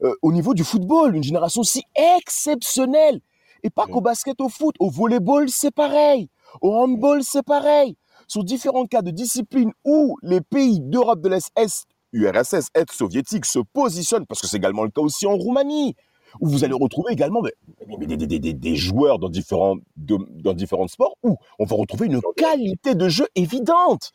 [0.02, 3.20] Euh, au niveau du football, une génération si exceptionnelle.
[3.64, 6.30] Et pas qu'au basket, au foot, au volleyball, c'est pareil.
[6.62, 7.98] Au handball, c'est pareil.
[8.28, 13.60] Sur différents cas de discipline où les pays d'Europe de l'Est, Est, URSS, ex-soviétique se
[13.74, 15.96] positionnent, parce que c'est également le cas aussi en Roumanie,
[16.40, 17.54] où vous allez retrouver également mais-
[18.00, 21.76] mais des, des- des- des joueurs dans différents, de- dans différents sports, où on va
[21.76, 24.12] retrouver une qualité de jeu évidente.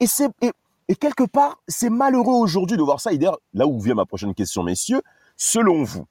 [0.00, 0.50] Et, c'est, et,
[0.88, 3.12] et quelque part, c'est malheureux aujourd'hui de voir ça.
[3.12, 5.02] Et d'ailleurs, là où vient ma prochaine question, messieurs,
[5.36, 6.04] selon vous,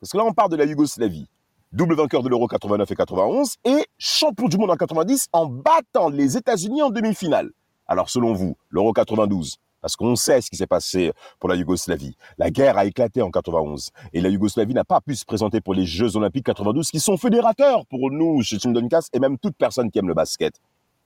[0.00, 1.28] parce que là on parle de la Yougoslavie,
[1.72, 6.08] double vainqueur de l'Euro 89 et 91, et champion du monde en 90 en battant
[6.08, 7.50] les États-Unis en demi-finale.
[7.86, 12.16] Alors selon vous, l'Euro 92, parce qu'on sait ce qui s'est passé pour la Yougoslavie.
[12.38, 15.74] La guerre a éclaté en 91 et la Yougoslavie n'a pas pu se présenter pour
[15.74, 19.56] les Jeux Olympiques 92 qui sont fédérateurs pour nous chez Team Duncast et même toute
[19.56, 20.54] personne qui aime le basket.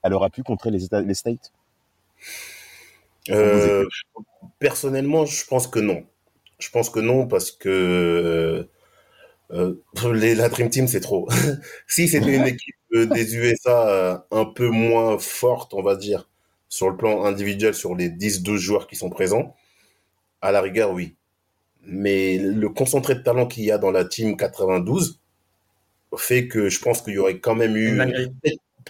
[0.02, 1.52] Elle aura pu contrer les, États, les States?
[3.30, 3.87] Euh,
[4.58, 6.04] personnellement, je pense que non.
[6.58, 8.68] Je pense que non parce que
[9.52, 9.74] euh,
[10.12, 11.28] les, la Dream Team, c'est trop.
[11.87, 16.28] si c'était une équipe euh, des USA euh, un peu moins forte, on va dire,
[16.72, 19.54] sur le plan individuel, sur les 10-12 joueurs qui sont présents,
[20.40, 21.16] à la rigueur, oui.
[21.85, 25.20] Mais le concentré de talent qu'il y a dans la Team 92
[26.16, 28.00] fait que je pense qu'il y aurait quand même eu...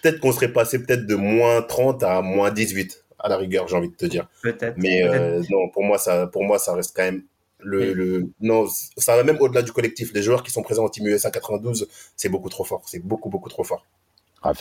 [0.00, 3.76] Peut-être qu'on serait passé peut-être de moins 30 à moins 18, à la rigueur, j'ai
[3.76, 4.28] envie de te dire.
[4.42, 4.78] Peut-être.
[4.78, 7.24] Mais euh, non, pour moi, ça, pour moi, ça reste quand même
[7.58, 10.12] le, le non, ça va même au-delà du collectif.
[10.14, 12.82] Les joueurs qui sont présents en Team USA 92, c'est beaucoup trop fort.
[12.86, 13.84] C'est beaucoup, beaucoup trop fort.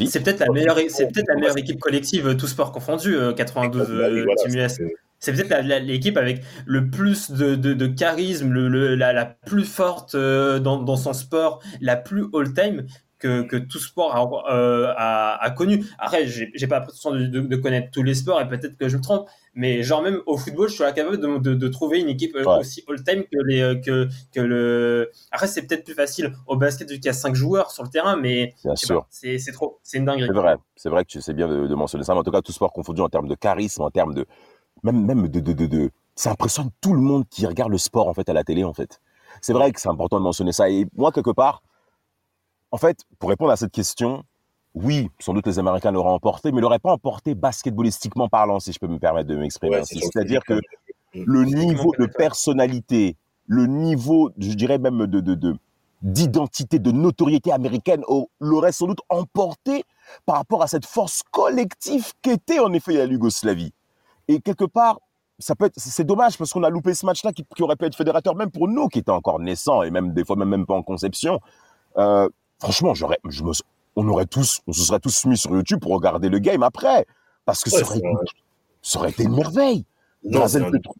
[0.08, 3.88] C'est peut-être la meilleure, c'est peut-être la meilleure équipe collective, tout sport confondu, euh, 92
[3.90, 4.74] Bah oui, euh, voilà, Team US.
[4.76, 8.96] c'est- C'est peut-être la- la- l'équipe avec le plus de, de, de charisme, le, le-
[8.96, 12.86] la, la plus forte euh, dans, dans son sport, la plus all-time
[13.22, 15.86] que, que tout sport a, euh, a, a connu.
[16.00, 18.98] Après, j'ai pas l'impression de, de, de connaître tous les sports et peut-être que je
[18.98, 22.10] me trompe, mais genre même au football, je suis capable de, de, de trouver une
[22.10, 22.60] équipe euh, Ouais.
[22.60, 25.12] aussi all-time que, les, euh, que, que le.
[25.32, 27.90] Après, c'est peut-être plus facile au basket vu qu'il y a 5 joueurs sur le
[27.90, 30.28] terrain, mais c'est trop, c'est une dinguerie.
[30.28, 32.42] C'est vrai, c'est vrai que tu sais bien de, mentionner ça, mais en tout cas,
[32.42, 34.26] tout sport confondu en termes de charisme, en termes de.
[34.84, 38.28] Même, même de, de ça impressionne tout le monde qui regarde le sport, en fait,
[38.30, 39.00] à la télé, en fait.
[39.42, 40.70] C'est vrai que c'est important de mentionner ça.
[40.70, 41.62] Et moi, quelque part,
[42.72, 44.24] en fait, pour répondre à cette question,
[44.74, 48.80] oui, sans doute les Américains l'auraient emporté, mais l'auraient pas emporté basketballistiquement parlant, si je
[48.80, 50.00] peux me permettre de m'exprimer Ouais, ainsi.
[50.00, 50.60] C'est-à-dire que
[51.14, 55.58] le niveau de personnalité, le niveau, je dirais même de, de, de-
[56.02, 59.84] d'identité, de notoriété américaine au- l'aurait sans doute emporté
[60.26, 63.74] par rapport à cette force collective qu'était en effet la Yougoslavie.
[64.28, 65.00] Et quelque part,
[65.38, 67.86] ça peut être, c'est dommage parce qu'on a loupé ce match-là qui, qui aurait pu
[67.86, 70.66] être fédérateur même pour nous qui étaient encore naissants et même des fois même, même
[70.66, 71.40] pas en conception.
[71.98, 72.30] Euh,
[72.62, 73.52] franchement, j'aurais, je me,
[73.96, 77.06] on aurait tous, on se serait tous mis sur YouTube pour regarder le game après
[77.46, 78.02] parce que Ouais, ça, aurait,
[78.82, 79.86] ça été une merveille.
[80.24, 80.96] Non, Drazen un, Petro-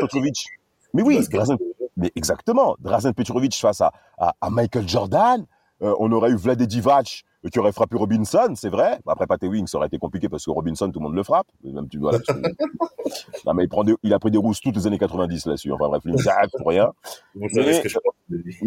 [0.00, 0.46] Petrovic.
[0.94, 1.24] Mais oui.
[1.30, 1.56] Drazen,
[1.96, 2.76] mais exactement.
[2.80, 5.46] Drazen Petrovic face à, à, à Michael Jordan.
[5.82, 8.98] Euh, on aurait eu Vlade Divac qui aurait frappé Robinson, c'est vrai.
[9.06, 11.46] Après, Pat Ewing, ça aurait été compliqué parce que Robinson, tout le monde le frappe.
[11.64, 12.32] Même, tu, voilà, que-
[13.46, 15.72] non, mais il, prend des- il a pris des rousses toutes les années 90 là-dessus.
[15.72, 16.14] Enfin bref, il
[16.58, 16.92] pour rien.
[17.34, 17.48] Mais-
[17.82, 17.98] que je.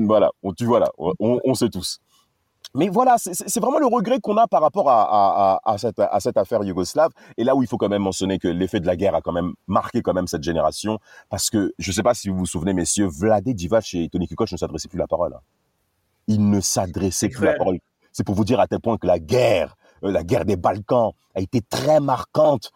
[0.05, 1.99] Voilà, on, tu vois là, on, on sait tous.
[2.73, 5.97] Mais voilà, c'est- vraiment le regret qu'on a par rapport à, à, à, à cette,
[5.99, 7.11] à cette affaire yougoslave.
[7.37, 9.31] Et là où il faut quand même mentionner que l'effet de la guerre a quand
[9.31, 10.99] même marqué quand même cette génération.
[11.29, 14.27] Parce que, je ne sais pas si vous vous souvenez, messieurs, Vlade Divac et Tony
[14.27, 15.33] Kukoc ne s'adressaient plus la parole.
[15.33, 15.39] hein.
[16.27, 17.79] Ils ne s'adressaient plus la parole.
[18.15, 19.75] C'est pour vous dire à tel point que la guerre,
[20.05, 22.71] euh, la guerre des Balkans, a été très marquante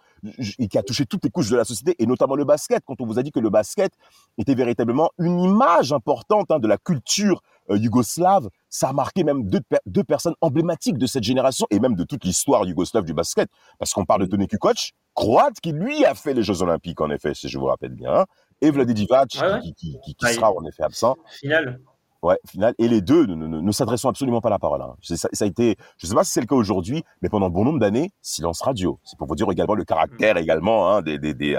[0.58, 2.84] et qui a touché toutes les couches de la société, et notamment le basket.
[2.86, 3.94] Quand on vous a dit que le basket
[4.38, 9.48] était véritablement une image importante hein, de la culture euh, yougoslave, ça a marqué même
[9.48, 13.48] deux, deux personnes emblématiques de cette génération et même de toute l'histoire yougoslave du basket.
[13.78, 17.10] Parce qu'on parle de Toni Kukoc, croate, qui lui a fait les Jeux Olympiques, en
[17.12, 18.26] effet, si je vous rappelle bien, hein,
[18.60, 19.62] et Vlade Divac, Ouais, ouais.
[19.62, 21.16] qui, qui- qui- sera en effet absent.
[21.40, 21.80] Final.
[22.22, 22.76] Ouais, final.
[22.80, 24.82] Et les deux ne, ne, ne- s'adressent absolument pas la parole.
[24.82, 24.94] Hein.
[25.02, 27.64] Ça, ça a été, je sais pas si c'est le cas aujourd'hui, mais pendant bon
[27.64, 29.00] nombre d'années, silence radio.
[29.06, 31.58] C'est pour vous dire également le caractère également hein, des, des, des,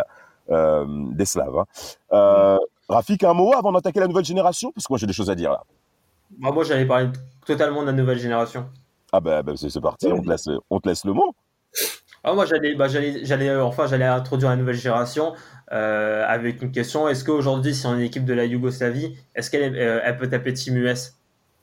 [0.50, 1.56] euh, des Slaves.
[1.56, 1.64] Hein.
[2.12, 4.70] Euh, Rafik, un mot avant d'attaquer la nouvelle génération?
[4.72, 5.62] Parce que moi j'ai des choses à dire là.
[6.38, 7.08] Bah, moi, j'allais parler
[7.46, 8.68] totalement de la nouvelle génération.
[9.12, 11.34] Ah ben ben, c'est c'est parti, on te, laisse, on te laisse le mot.
[12.22, 15.32] Ah, moi, j'allais, bah, j'allais, j'allais, euh, enfin, j'allais introduire la nouvelle génération
[15.72, 17.08] euh, avec une question.
[17.08, 20.28] Est-ce qu'aujourd'hui, si on est une équipe de la Yougoslavie, est-ce qu'elle euh, elle peut
[20.28, 21.14] taper Team US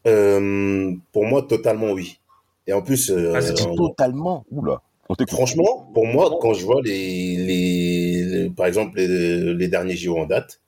[0.07, 2.19] Euh, pour moi, totalement oui.
[2.65, 3.41] Et en plus, euh, Ah,
[3.75, 4.45] totalement.
[4.51, 4.81] Oula,
[5.27, 10.17] franchement, pour moi, quand je vois les, les, les- par exemple les, les derniers JO
[10.17, 10.61] en date,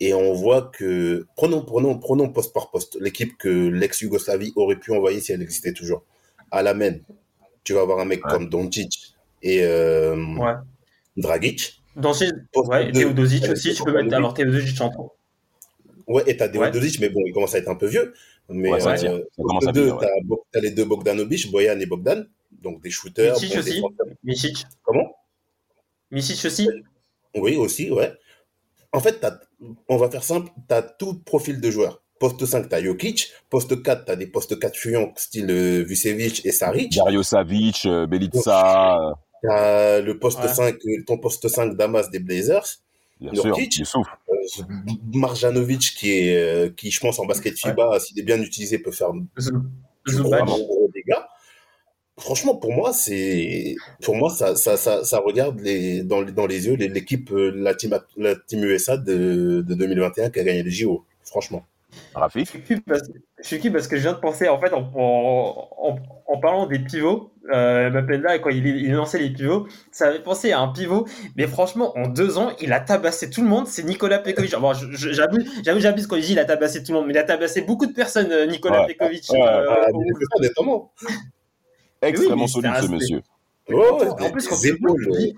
[0.00, 4.92] et on voit que prenons prenons prenons poste par poste l'équipe que l'ex-Yougoslavie aurait pu
[4.92, 6.04] envoyer si elle existait toujours.
[6.50, 6.94] À la main,
[7.68, 8.30] tu vas avoir un mec Ouais.
[8.30, 10.54] comme Doncic et euh, Ouais.
[11.18, 11.82] Dragic.
[12.00, 14.14] Poste Ouais, Teodosic aussi, tu peux mettre.
[14.16, 15.12] Alors, Teodosic en trop.
[16.06, 16.70] Ouais, et t'as Ouais.
[16.70, 18.14] Deodosic, mais bon, il commence à être un peu vieux.
[18.48, 19.22] Mais Ouais, ça euh.
[19.62, 20.08] Ça deux, t'as
[20.50, 22.26] t'as les deux Bogdanovic, Boyan et Bogdan,
[22.62, 23.34] donc des shooters.
[23.34, 23.82] Bons aussi.
[24.24, 24.64] Micic.
[24.82, 25.14] Comment?
[26.10, 26.66] Micic aussi?
[27.36, 28.14] Oui, aussi, ouais.
[28.92, 29.40] En fait, t'as-
[29.90, 32.02] on va faire simple, tu as tout profil de joueur.
[32.18, 33.28] Poste 5, tu as Jokic.
[33.50, 36.94] Poste 4, tu as des postes 4 fuyants, style euh, Vucevic et Saric.
[36.96, 40.48] Dario Savic, euh, Belica, euh, Tu as le poste Ouais.
[40.48, 42.64] 5, euh, ton poste 5 Damas des Blazers.
[43.20, 43.56] bien sûr.
[43.56, 44.62] Euh,
[45.14, 48.90] Marjanovic, qui, est, euh, qui, je pense, en basket FIBA, s'il est bien utilisé, peut
[48.92, 49.10] faire
[50.06, 51.18] gros dégâts.
[52.18, 56.46] Franchement, pour moi, c'est, pour moi, ça, ça, ça, ça regarde les, dans, les- dans
[56.46, 60.70] les yeux l'équipe, la team, la team USA de, de 2021 qui a gagné les
[60.72, 61.04] JO.
[61.24, 61.64] Franchement.
[62.14, 62.46] Rafik.
[62.46, 63.02] Je suis qui parce,
[63.42, 65.96] je suis qui parce que je viens de penser, en fait, en, en, en,
[66.26, 70.52] en parlant des pivots, euh, Mapenda, quand il, il lançait les pivots, ça avait pensé
[70.52, 73.82] à un pivot, mais franchement, en deux ans, il a tabassé tout le monde, c'est
[73.84, 74.54] Nicolas Pekovic.
[74.58, 77.06] Bon, je- je- j'abuse, j'abuse, j'abuse quand il dit il a tabassé tout le monde,
[77.06, 78.88] mais il a tabassé beaucoup de personnes, euh, Nicolas Ouais.
[78.94, 79.24] Pekovic.
[79.30, 79.40] Ouais.
[79.42, 79.74] euh.
[82.02, 83.22] Extrêmement solide ce monsieur.
[83.70, 85.34] Ouais, En plus, quand épaules, dis-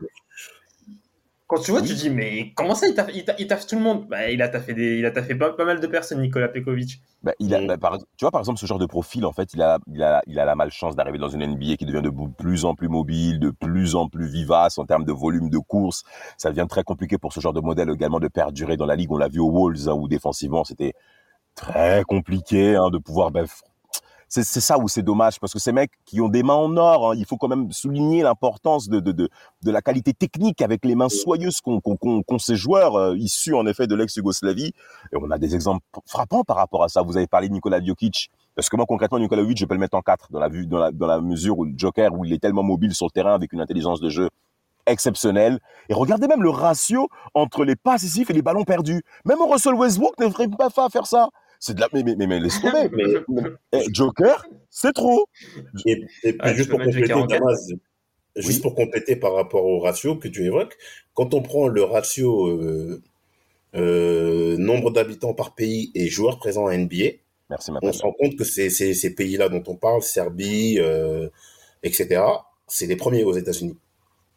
[1.50, 3.74] Quand tu vois, tu dis, mais comment ça, il taffe, il taffe- il taffe tout
[3.74, 4.06] le monde?
[4.08, 7.00] Bah, Il a taffé, des, il a taffé pas, pas mal de personnes, Nicolas Pekovic.
[7.22, 9.52] Bah, il a, bah, par- tu vois, par exemple, ce genre de profil, en fait,
[9.52, 12.10] il a, il a, il a la malchance d'arriver dans une NBA qui devient de
[12.38, 16.04] plus en plus mobile, de plus en plus vivace en termes de volume de course.
[16.38, 19.10] Ça devient très compliqué pour ce genre de modèle également de perdurer dans la ligue.
[19.12, 20.94] On l'a vu aux Wolves, hein, où défensivement, c'était
[21.54, 23.32] très compliqué hein, de pouvoir.
[24.30, 26.76] C'est c'est ça où c'est dommage, parce que ces mecs qui ont des mains en
[26.76, 29.28] or, hein, il faut quand même souligner l'importance de, de, de,
[29.62, 33.66] de la qualité technique avec les mains soyeuses qu'ont qu'ont ces joueurs euh, issus en
[33.66, 34.72] effet de l'ex-Yougoslavie.
[35.12, 37.02] Et on a des exemples frappants par rapport à ça.
[37.02, 38.30] Vous avez parlé de Nikola Jokic.
[38.54, 40.66] Parce que moi, concrètement, Nikola Jokic, je peux le mettre en 4 dans la, vue,
[40.66, 43.10] dans la, dans la mesure où le Joker, où il est tellement mobile sur le
[43.10, 44.28] terrain avec une intelligence de jeu
[44.86, 45.58] exceptionnelle.
[45.88, 49.02] Et regardez même le ratio entre les passes décisives et les ballons perdus.
[49.24, 51.30] Même Russell Westbrook ne ferait pas à faire ça.
[51.60, 51.88] C'est de la...
[51.92, 52.88] Mais, mais, mais, mais laisse tomber.
[52.92, 55.26] Mais, Mais- eh, Joker, c'est trop.
[55.86, 57.08] et, et puis Ouais, juste pour compléter.
[57.28, 57.68] Damas,
[58.36, 60.76] juste pour compléter par rapport au ratio que tu évoques,
[61.14, 63.02] quand on prend le ratio euh,
[63.74, 67.18] euh, nombre d'habitants par pays et joueurs présents en NBA,
[67.50, 71.28] Merci, on se rend compte que ces, ces, ces pays-là dont on parle, Serbie, euh,
[71.82, 72.22] etc.,
[72.68, 73.76] c'est les premiers aux États-Unis.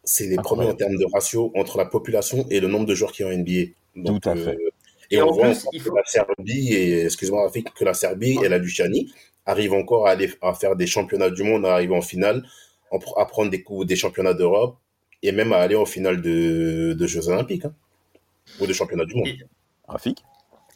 [0.03, 3.11] C'est les premiers en termes de ratio entre la population et le nombre de joueurs
[3.11, 3.71] qui ont NBA.
[3.95, 4.57] Donc, Tout à fait.
[5.13, 7.93] Et, Et on en voit plus, il que faut- la Serbie, et excuse-moi, que la
[7.93, 9.13] Serbie et la Luciani
[9.45, 12.43] arrivent encore à aller à faire des championnats du monde, à arriver en finale,
[13.17, 14.77] à prendre des coups des championnats d'Europe
[15.21, 17.73] et même à aller en finale de, de Jeux Olympiques hein,
[18.59, 19.27] ou de championnats du monde.
[19.27, 19.39] Et-
[19.87, 20.23] Rafik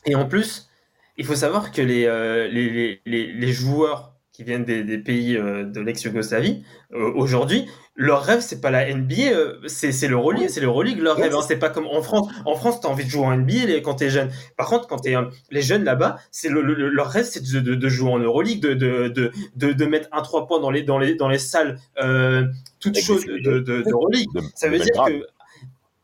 [0.05, 0.69] Et en plus,
[1.17, 4.99] il faut savoir que les, euh, les, les, les, les joueurs qui viennent des, des
[4.99, 6.61] pays euh, de l'ex-Yougoslavie,
[6.93, 11.33] euh, aujourd'hui, leur rêve, c'est pas la NBA, euh, c'est l'Euroleague, c'est l'Euroleague, leur rêve.
[11.33, 11.39] hein.
[11.47, 12.27] c'est pas comme en France.
[12.45, 14.29] En France, t'as envie de jouer en NBA les- quand t'es jeune.
[14.55, 17.59] Par contre, quand t'es euh, les jeunes là-bas, c'est le, le- leur rêve, c'est de,
[17.61, 19.07] de, de jouer en Euroleague, de, de,
[19.55, 22.43] de, de, mettre un trois points dans les, dans les, dans les salles euh,
[22.79, 24.27] toutes chaudes des de, de, d'Euroleague.
[24.53, 25.25] Ça veut dire que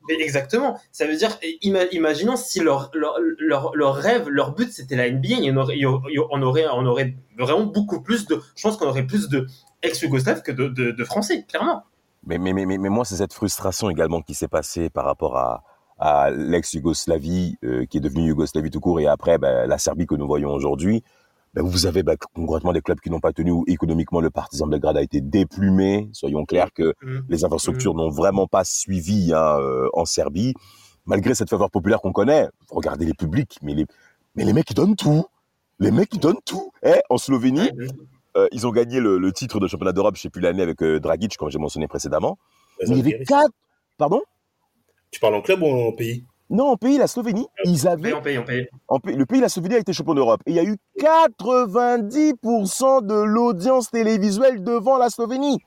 [0.08, 0.80] mais exactement.
[0.91, 5.38] Ça veut dire, ima- imaginons si leur, leur, leur, rêve, leur but, c'était la NBA,
[5.51, 8.41] on, aurait, on aurait vraiment beaucoup plus de.
[8.56, 9.47] Je pense qu'on aurait plus de
[9.82, 11.84] ex-Yougoslaves que de Français, clairement.
[12.26, 15.38] Mais, mais, mais, mais, mais moi, c'est cette frustration également qui s'est passée par rapport
[15.38, 15.64] à,
[15.99, 20.16] à l'ex-Yougoslavie, euh, qui est devenue Yougoslavie tout court, et après ben, la Serbie que
[20.16, 21.04] nous voyons aujourd'hui.
[21.54, 24.68] Ben, vous avez ben, concrètement des clubs qui n'ont pas tenu où économiquement le Partizan
[24.68, 26.10] Belgrade a été déplumé.
[26.14, 27.20] Soyons clairs que Mm.
[27.30, 30.54] les infrastructures n'ont vraiment pas suivi hein, euh, en Serbie,
[31.06, 32.47] malgré cette faveur populaire qu'on connaît.
[32.70, 33.86] Regardez les publics, mais les,
[34.36, 35.26] mais les mecs ils donnent tout.
[35.80, 36.72] Les mecs ils donnent tout.
[36.84, 37.88] Eh, en Slovénie, Mm.
[38.38, 40.82] euh, ils ont gagné le, le titre de championnat d'Europe, je sais plus l'année avec
[40.82, 42.38] euh, Dragic, comme j'ai mentionné précédemment.
[42.82, 43.54] Mais il y avait quatre.
[43.97, 44.22] Pardon?
[45.12, 46.26] Tu parles en club ou en pays?
[46.50, 48.68] Non, en pays, la Slovénie, ils On avaient on paye.
[48.88, 50.41] en pays- le pays, la Slovénie a été champion d'Europe.
[50.46, 55.60] Et il y a eu 90% de l'audience télévisuelle devant la Slovénie.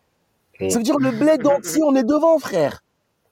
[0.70, 1.46] Ça veut dire le bled
[1.76, 2.82] entier, on est devant, frère.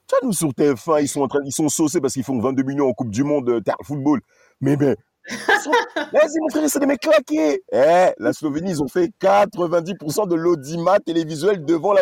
[0.07, 2.39] Tu vois, nous sur TF1, ils sont en train, ils sont saucés parce qu'ils font
[2.39, 4.21] 22 millions en Coupe du Monde de terre football.
[4.61, 4.95] Mais ben,
[5.29, 5.71] ils sont-
[6.13, 7.63] vas-y mon frère, c'est des mecs claqués.
[7.71, 12.01] Eh, la Slovénie, ils ont fait 90% de l'audimat télévisuel devant la,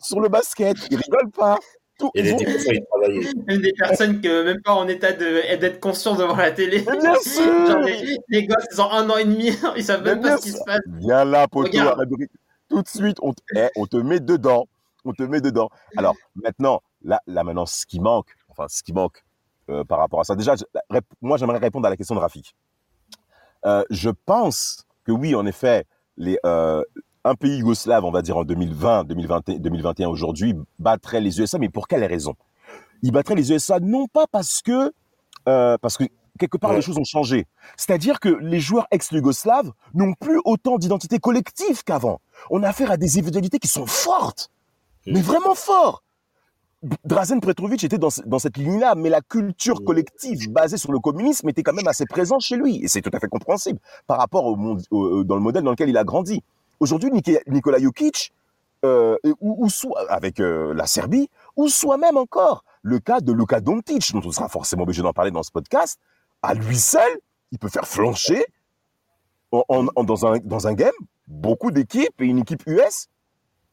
[0.00, 0.76] sur le basket.
[0.90, 1.58] Ils rigolent pas.
[2.02, 3.30] Tout- Et ils les ont- 10%, ils travaillaient.
[3.46, 6.84] Même des personnes que même pas en état de- d'être conscients devant la télé.
[6.90, 7.66] Mais bien sûr.
[7.68, 10.42] Genre les, les gosses, ils ont un an et demi, ils savent même pas ce
[10.42, 10.80] qui se passe.
[10.98, 11.78] Viens là, poteau.
[12.68, 14.66] Tout de suite, on, te- eh, on te met dedans.
[15.04, 15.68] On te met dedans.
[15.96, 19.22] Alors, maintenant, là, là maintenant, ce qui manque, enfin, ce qui manque
[19.70, 20.64] euh, par rapport à ça, déjà, je-
[21.20, 22.54] moi, j'aimerais répondre à la question de Rafik.
[23.64, 25.86] Euh, je pense que oui, en effet,
[26.16, 26.82] les, euh,
[27.24, 31.68] un pays yougoslave, on va dire en 2020, 2021, 2021 aujourd'hui, battrait les USA, mais
[31.68, 32.34] pour quelle raison?
[33.02, 34.92] Il battrait les USA non pas parce que,
[35.48, 36.04] euh, parce que
[36.38, 36.76] quelque part Ouais.
[36.76, 37.46] les choses ont changé.
[37.76, 42.20] C'est-à-dire que les joueurs ex-yougoslaves n'ont plus autant d'identité collective qu'avant.
[42.50, 44.50] On a affaire à des individualités qui sont fortes,
[45.06, 46.02] mais vraiment fortes.
[47.04, 51.48] Drazen Petrovic était dans, dans cette ligne-là, mais la culture collective basée sur le communisme
[51.48, 54.46] était quand même assez présente chez lui, et c'est tout à fait compréhensible par rapport
[54.46, 56.42] au monde, au- dans le modèle dans lequel il a grandi.
[56.82, 57.10] Aujourd'hui,
[57.46, 58.32] Nikola Jokic,
[58.84, 63.32] euh, ou, ou soit avec euh, la Serbie, ou soit même encore le cas de
[63.32, 66.00] Luka Doncic, dont on sera forcément obligé d'en parler dans ce podcast,
[66.42, 67.08] à lui seul,
[67.52, 68.44] il peut faire flancher
[69.52, 70.90] en- en- en- dans, un, dans un game
[71.28, 73.06] beaucoup d'équipes et une équipe US,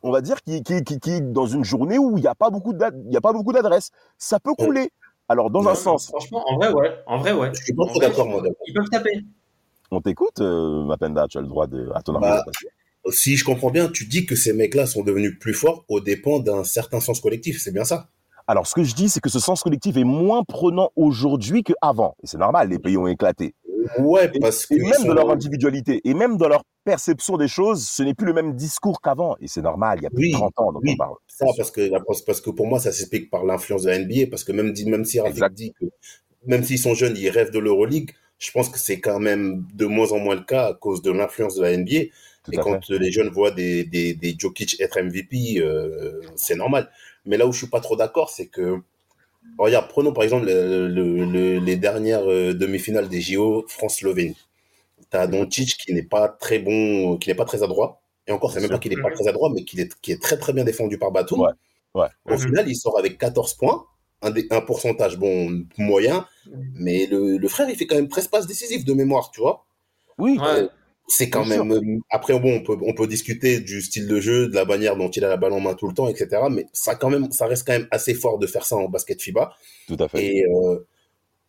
[0.03, 2.35] on va dire, qui, qui, qui, qui est dans une journée où il n'y a
[2.35, 3.89] pas beaucoup d'adresses.
[4.19, 4.91] Ça peut couler.
[5.27, 6.99] Alors, dans Non, un sens, Franchement, en vrai, ouais.
[7.07, 7.49] En vrai, ouais.
[7.55, 8.43] Je suis pas d'accord, moi.
[8.67, 9.23] Ils peuvent taper.
[9.89, 12.69] on t'écoute, euh, Mapenda, tu as le droit de, à ton Bah, argumentation.
[13.11, 16.39] Si je comprends bien, tu dis que ces mecs-là sont devenus plus forts au dépend
[16.39, 18.09] d'un certain sens collectif, c'est bien ça?
[18.47, 22.15] Alors, ce que je dis, c'est que ce sens collectif est moins prenant aujourd'hui qu'avant.
[22.23, 23.53] Et c'est normal, les pays ont éclaté.
[23.99, 27.37] Ouais, Et, parce que et même sont- de leur individualité, et même dans leur perception
[27.37, 29.35] des choses, ce n'est plus le même discours qu'avant.
[29.39, 30.91] Et c'est normal, il y a plus Oui, de 30 ans dont oui.
[30.93, 31.15] on parle.
[31.27, 31.89] ça parce que
[32.25, 34.73] parce que pour moi ça s'explique par l'influence de la NBA parce que même
[35.05, 35.85] si Rafik dit que
[36.45, 39.85] même s'ils sont jeunes ils rêvent de l'Euroleague je pense que c'est quand même de
[39.85, 42.09] moins en moins le cas à cause de l'influence de la NBA
[42.49, 42.69] Tout et fait.
[42.69, 46.89] quand les jeunes voient des des, des Jokic être MVP euh, c'est normal
[47.25, 48.77] mais là où je suis pas trop d'accord c'est que
[49.57, 54.37] regarde prenons par exemple le- le- le- les dernières euh, demi-finales des JO France-Slovénie
[55.09, 58.61] t'as Doncic qui n'est pas très bon qui n'est pas très adroit et encore c'est
[58.61, 60.63] même pas qu'il n'est pas très adroit mais qu'il est qui est très très bien
[60.63, 61.51] défendu par Batum Ouais.
[61.95, 62.07] Ouais.
[62.25, 62.39] au Mhm.
[62.39, 63.83] final, il sort avec 14 points,
[64.21, 66.27] un, dé- un pourcentage bon moyen,
[66.75, 69.65] mais le, le frère, il fait quand même 13 passes décisives de mémoire, tu vois.
[70.19, 70.67] Oui, Ouais.
[71.11, 71.71] C'est quand Bien même.
[71.71, 74.95] euh, Après, bon, on peut, on peut discuter du style de jeu, de la manière
[74.95, 76.49] dont il a la balle en main tout le temps, etc.
[76.51, 79.21] Mais ça, quand même, ça reste quand même assez fort de faire ça en basket
[79.21, 79.53] FIBA.
[79.87, 80.25] tout à fait.
[80.25, 80.79] Et euh,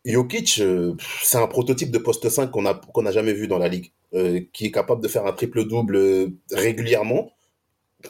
[0.07, 3.59] Jokic, euh, c'est un prototype de poste 5 qu'on a qu'on n'a jamais vu dans
[3.59, 7.33] la ligue, euh, qui est capable de faire un triple double régulièrement.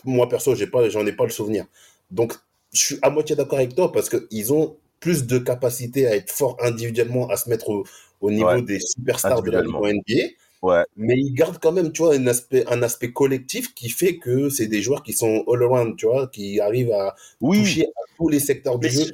[0.05, 1.66] Moi perso, j'ai pas, j'en ai pas le souvenir.
[2.11, 2.34] Donc,
[2.72, 6.14] je suis à moitié d'accord avec toi parce que ils ont plus de capacité à
[6.16, 7.84] être forts individuellement, à se mettre au,
[8.20, 8.62] au niveau Ouais.
[8.62, 10.34] des superstars de la ligue en NBA.
[10.62, 10.84] Ouais.
[10.96, 14.50] Mais ils gardent quand même, tu vois, un aspect, un aspect collectif qui fait que
[14.50, 18.00] c'est des joueurs qui sont all around, tu vois, qui arrivent à Oui, toucher à
[18.18, 19.06] tous les secteurs du Mais jeu.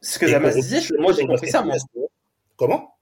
[0.00, 1.76] ce- que Damas disait, moi j'ai compris ça, moi.
[2.56, 2.94] Comment?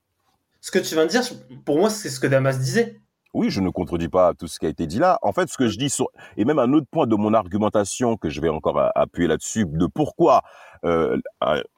[0.60, 1.22] Ce que tu viens de dire,
[1.64, 3.00] pour moi, c'est ce que Damas disait.
[3.34, 5.18] Oui, je ne contredis pas tout ce qui a été dit là.
[5.20, 6.08] En fait, ce que je dis sur
[6.38, 9.86] et même un autre point de mon argumentation que je vais encore appuyer là-dessus de
[9.86, 10.42] pourquoi
[10.84, 11.18] euh,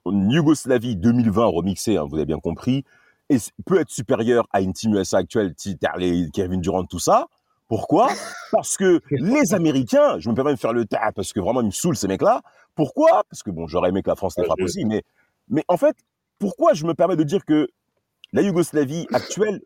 [0.07, 2.85] Yougoslavie 2020 remixée, hein, vous avez bien compris,
[3.29, 7.27] est, peut être supérieure à une Team USA actuelle, Terley, Kevin Durant, tout ça.
[7.69, 8.09] Pourquoi?
[8.51, 11.67] Parce que les Américains, je me permets de faire le tas parce que vraiment ils
[11.67, 12.41] me saoulent ces mecs-là.
[12.75, 13.25] Pourquoi?
[13.31, 15.03] Parce que bon, j'aurais aimé que la France les frappe aussi, mais
[15.49, 15.97] mais en fait,
[16.39, 17.69] pourquoi je me permets de dire que
[18.33, 19.61] la Yougoslavie actuelle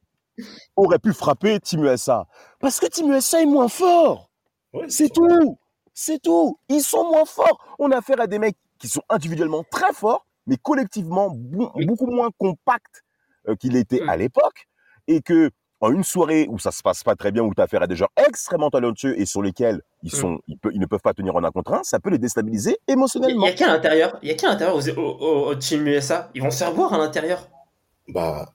[0.77, 2.27] aurait pu frapper Team USA.
[2.59, 4.31] Parce que Team USA est moins fort.
[4.73, 5.59] Ouais, C'est tout.
[5.95, 6.59] C'est tout.
[6.69, 7.77] Ils sont moins forts.
[7.79, 12.31] On a affaire à des mecs qui sont individuellement très forts, mais collectivement beaucoup moins
[12.39, 13.03] compacts
[13.61, 14.09] qu'il était Mm.
[14.09, 14.67] à l'époque.
[15.09, 17.65] Et que en une soirée où ça se passe pas très bien, où tu as
[17.65, 20.17] affaire à des joueurs extrêmement talentueux et sur lesquels ils, Mm.
[20.21, 22.19] sont, ils, pe- ils ne peuvent pas tenir en un contre un, ça peut les
[22.19, 23.47] déstabiliser Il émotionnellement.
[23.47, 25.85] y a qui à l'intérieur Il y a qui à l'intérieur au, au, au Team
[25.89, 27.49] USA Ils vont se faire boire à l'intérieur.
[28.09, 28.53] Bah,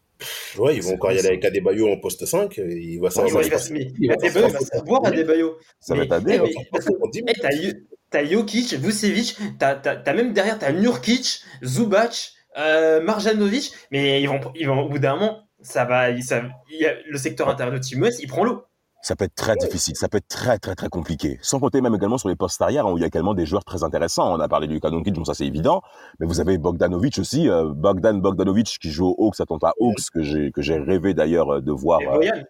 [0.57, 2.57] Ouais, ils vont encore y aller avec Adebayo en poste 5.
[2.57, 5.57] Il va Il savoir ça il va se Il Adebayo, il Adebayo.
[5.79, 7.73] Ça va Mais- être On dit, eh,
[8.09, 14.27] t'as Jokic, Vucevic, t'as t'as- t'as même derrière, t'as Nurkic, Zubac, euh, Marjanovic, mais ils
[14.27, 16.41] vont, ils vont, au bout d'un moment, ça va, il- ça,
[16.71, 18.63] il y a- le secteur intérieur de Team il prend l'eau.
[19.03, 21.37] Ça peut être très difficile, ça peut être très très très compliqué.
[21.41, 23.45] Sans compter même également sur les postes arrière, hein, où il y a également des
[23.45, 24.33] joueurs très intéressants.
[24.35, 25.81] On a parlé du Luka Doncic, bon ça c'est évident,
[26.19, 30.23] mais vous avez Bogdanovic aussi, euh, Bogdan Bogdanovic qui joue aux Hawks, Atlanta Hawks, que
[30.23, 32.41] j'ai que j'ai rêvé d'ailleurs euh, de voir, Et euh,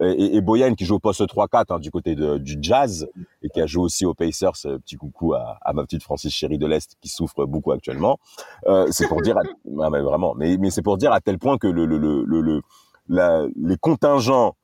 [0.00, 3.08] et, et Boyan qui joue au poste 3-4 hein, du côté de, du Jazz
[3.42, 4.52] et qui a joué aussi aux Pacers.
[4.66, 8.18] euh, Petit coucou à, à ma petite Francis Chérie de l'Est qui souffre beaucoup actuellement.
[8.66, 9.42] Euh, c'est pour dire, à-
[9.82, 12.24] ah, mais vraiment, mais, mais c'est pour dire à tel point que le, le, le,
[12.24, 12.62] le, le-
[13.08, 14.56] la- les contingents,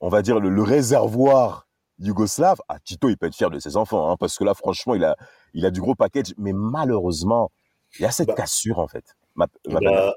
[0.00, 1.66] on va dire le, le réservoir
[1.98, 4.94] yougoslave, ah, Tito il peut être fier de ses enfants, hein, parce que là franchement
[4.94, 5.16] il a,
[5.54, 7.50] il a du gros package, mais malheureusement
[7.98, 8.34] il y a cette Bah.
[8.34, 9.16] cassure en fait.
[9.34, 10.14] Ma- ma- Bah,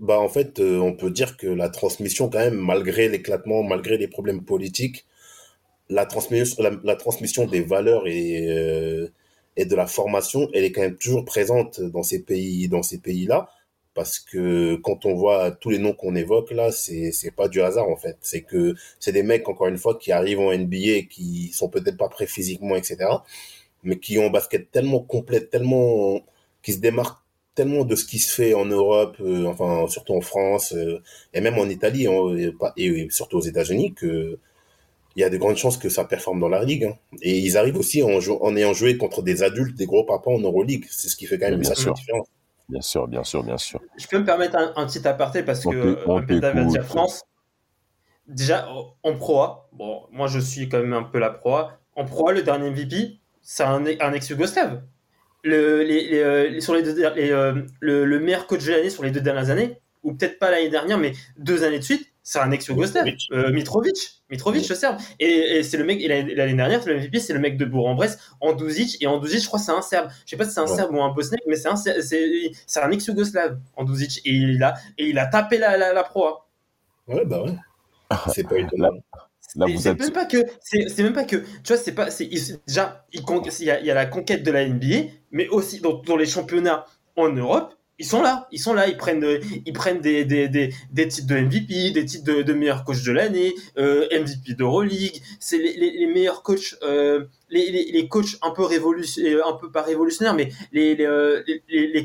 [0.00, 3.98] bah, en fait, euh, on peut dire que la transmission, quand même, malgré l'éclatement, malgré
[3.98, 5.06] les problèmes politiques,
[5.90, 9.08] la transmission, la, transmission des valeurs et, euh,
[9.56, 12.98] et de la formation, elle est quand même toujours présente dans ces pays, dans ces
[12.98, 13.50] pays-là.
[13.94, 17.60] Parce que quand on voit tous les noms qu'on évoque là, c'est c'est pas du
[17.60, 18.16] hasard en fait.
[18.22, 21.96] C'est que c'est des mecs encore une fois qui arrivent en NBA, qui sont peut-être
[21.98, 22.98] pas prêts physiquement, etc.
[23.82, 26.20] Mais qui ont un basket tellement complet, tellement
[26.62, 27.20] qui se démarquent
[27.54, 31.02] tellement de ce qui se fait en Europe, euh, enfin surtout en France euh,
[31.34, 34.38] et même en Italie hein, et, surtout aux États-Unis que
[35.16, 36.84] il y a de grandes chances que ça performe dans la ligue.
[36.84, 36.96] hein.
[37.20, 40.86] Et ils arrivent aussi en, ayant joué contre des adultes, des gros papas en Euroleague.
[40.88, 41.94] C'est ce qui fait quand même une bien sacrée sûr.
[41.94, 42.28] différence.
[42.68, 43.80] Bien sûr, bien sûr, bien sûr.
[43.98, 47.24] je peux me permettre un, un petit aparté parce On que Penda va dire France.
[48.28, 48.68] Déjà,
[49.02, 51.80] en Pro A, bon, moi je suis quand même un peu la Pro A.
[51.96, 54.82] En Pro A, le dernier MVP, c'est un, un ex-Yougoslave.
[55.42, 58.70] Le, les, les, euh, les- sur les deux, les, euh, le, le meilleur coach de
[58.72, 61.84] l'année sur les deux dernières années, ou peut-être pas l'année dernière, mais deux années de
[61.84, 63.04] suite, c'est un ex-Yougoslave.
[63.06, 63.28] Mitrovic.
[63.32, 64.22] Euh, Mitrovic.
[64.30, 64.98] Mitrovic, le Serbe.
[65.18, 65.26] Et,
[65.58, 69.02] et c'est le mec, et l'année dernière, le MVP, c'est le mec de Bourg-en-Bresse, Andouzic.
[69.02, 70.10] Et Andouzic, je crois, que c'est un Serbe.
[70.26, 70.76] Je sais pas si c'est un Ouais.
[70.76, 72.52] Serbe ou un Bosniaque, mais c'est un, c'est
[72.92, 74.20] ex-Yougoslave, Andouzic.
[74.26, 76.46] Et il a, et il a tapé la, la, la Pro A.
[77.08, 77.52] Ouais, bah ouais.
[78.32, 78.90] C'est pas étonnant.
[79.56, 79.98] Là, vous êtes.
[79.98, 82.28] même pas que c'est même pas que tu vois c'est pas c'est
[82.66, 83.20] déjà il,
[83.64, 86.26] y, a, il y a la conquête de la NBA mais aussi dans, dans les
[86.26, 86.84] championnats
[87.16, 90.48] en Europe ils sont là ils sont là ils prennent euh, ils prennent des, des,
[90.48, 94.54] des, des titres de MVP des titres de, de meilleur coach de l'année euh, MVP
[94.54, 99.46] d'Euroleague c'est les, les, les meilleurs coachs euh, les, les, les coachs un peu révolutionnaires
[99.48, 101.42] un peu pas révolutionnaires mais les, les, euh,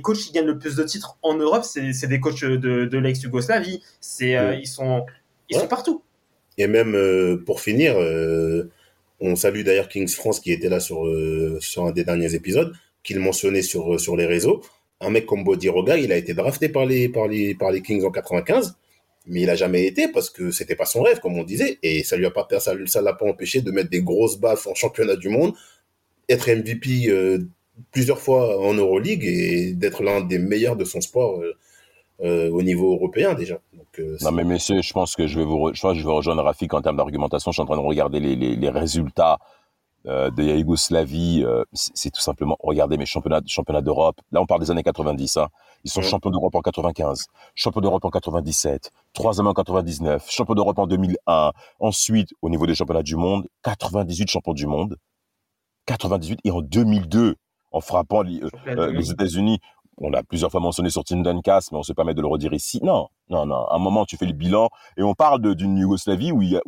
[0.02, 3.82] coachs qui gagnent le plus de titres en Europe c'est des coachs de, de l'ex-Yougoslavie
[4.02, 5.06] c'est euh, ils sont
[5.48, 5.62] ils Ouais.
[5.62, 6.02] sont partout
[6.58, 8.70] Et même euh, pour finir, euh,
[9.20, 12.74] on salue d'ailleurs Kings France qui était là sur, euh, sur un des derniers épisodes,
[13.03, 14.62] qu'il mentionnait sur, sur les réseaux.
[15.01, 18.03] Un mec comme Bodiroga, il a été drafté par les, par les, par les Kings
[18.03, 18.78] en 95,
[19.28, 22.03] mais il a jamais été parce que c'était pas son rêve, comme on disait, et
[22.03, 25.18] ça lui a pas, ça, l'a pas empêché de mettre des grosses baffes en championnat
[25.18, 25.53] du monde,
[26.30, 27.12] être MVP
[27.91, 31.43] plusieurs fois en Euroleague et d'être l'un des meilleurs de son sport
[32.24, 33.55] euh, au niveau européen déjà.
[33.74, 35.99] Donc, euh, Non, mais messieurs, je pense que je vais vous, re- je pense que
[35.99, 37.51] je vais rejoindre Rafik en termes d'argumentation.
[37.51, 39.38] Je suis en train de regarder les, les, les résultats
[40.07, 41.43] euh, de la Yougoslavie.
[41.43, 44.18] euh, c'est tout simplement, regardez mes championnats, championnats d'Europe.
[44.32, 45.38] Là, on parle des années 90.
[45.38, 45.47] Hein.
[45.84, 46.07] Ils sont Ouais.
[46.07, 51.51] champions d'Europe en 95, champions d'Europe en 97, troisième en 99, champions d'Europe en 2001.
[51.80, 54.95] Ensuite, au niveau des championnats du monde, 98 champions du monde,
[55.86, 57.36] 98 et en 2002,
[57.72, 59.59] en frappant euh, euh, les États-Unis.
[59.98, 62.54] On l'a plusieurs fois mentionné sur Team Duncast, mais on se permet de le redire
[62.54, 62.80] ici.
[62.84, 63.66] Non, non, non.
[63.68, 66.62] À un moment, tu fais le bilan et on parle d'une Yougoslavie a-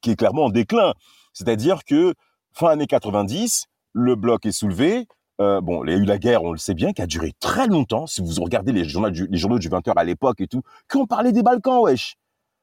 [0.00, 0.94] qui est clairement en déclin.
[1.32, 2.14] C'est-à-dire que
[2.52, 5.06] fin années 90, le bloc est soulevé.
[5.40, 7.32] Euh, bon, il y a eu la guerre, on le sait bien, qui a duré
[7.40, 8.06] très longtemps.
[8.06, 11.06] Si vous regardez les journaux du, les journaux du 20h à l'époque et tout, qu'on
[11.06, 12.16] parlait des Balkans, wesh.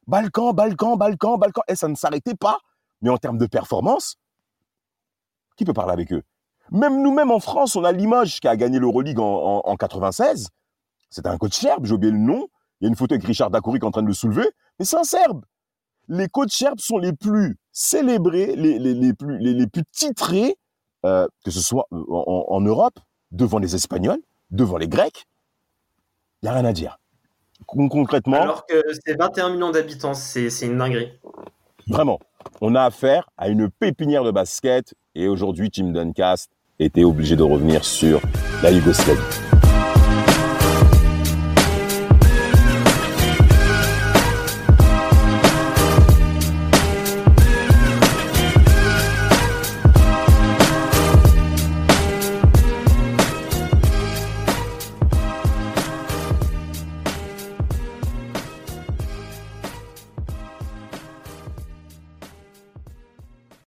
[0.06, 1.64] Balkans, Balkans, Balkans, Balkans.
[1.68, 2.58] Et ça ne s'arrêtait pas.
[3.02, 4.16] Mais en termes de performance,
[5.56, 6.22] qui peut parler avec eux?
[6.72, 10.48] Même nous-mêmes en France, on a Limoges qui a gagné l'Euroleague en, en, en 96.
[11.10, 12.48] C'était un coach serbe, j'ai oublié le nom.
[12.80, 14.48] Il y a une photo avec Richard Dakouri qui est en train de le soulever,
[14.78, 15.44] mais c'est un serbe.
[16.08, 20.56] Les coachs serbes sont les plus célébrés, les, les, les plus, les, les plus titrés,
[21.04, 22.98] euh, que ce soit en, en- Europe,
[23.30, 25.26] devant les Espagnols, devant les Grecs.
[26.42, 26.98] Il n'y a rien à dire.
[27.66, 31.12] Con- Concrètement, Alors que c'est 21 millions d'habitants, c'est c'est une dinguerie.
[31.88, 32.18] Vraiment,
[32.60, 36.50] on a affaire à une pépinière de basket et aujourd'hui, Team Duncast
[36.80, 38.20] était obligé de revenir sur
[38.62, 39.18] la Yougoslavie.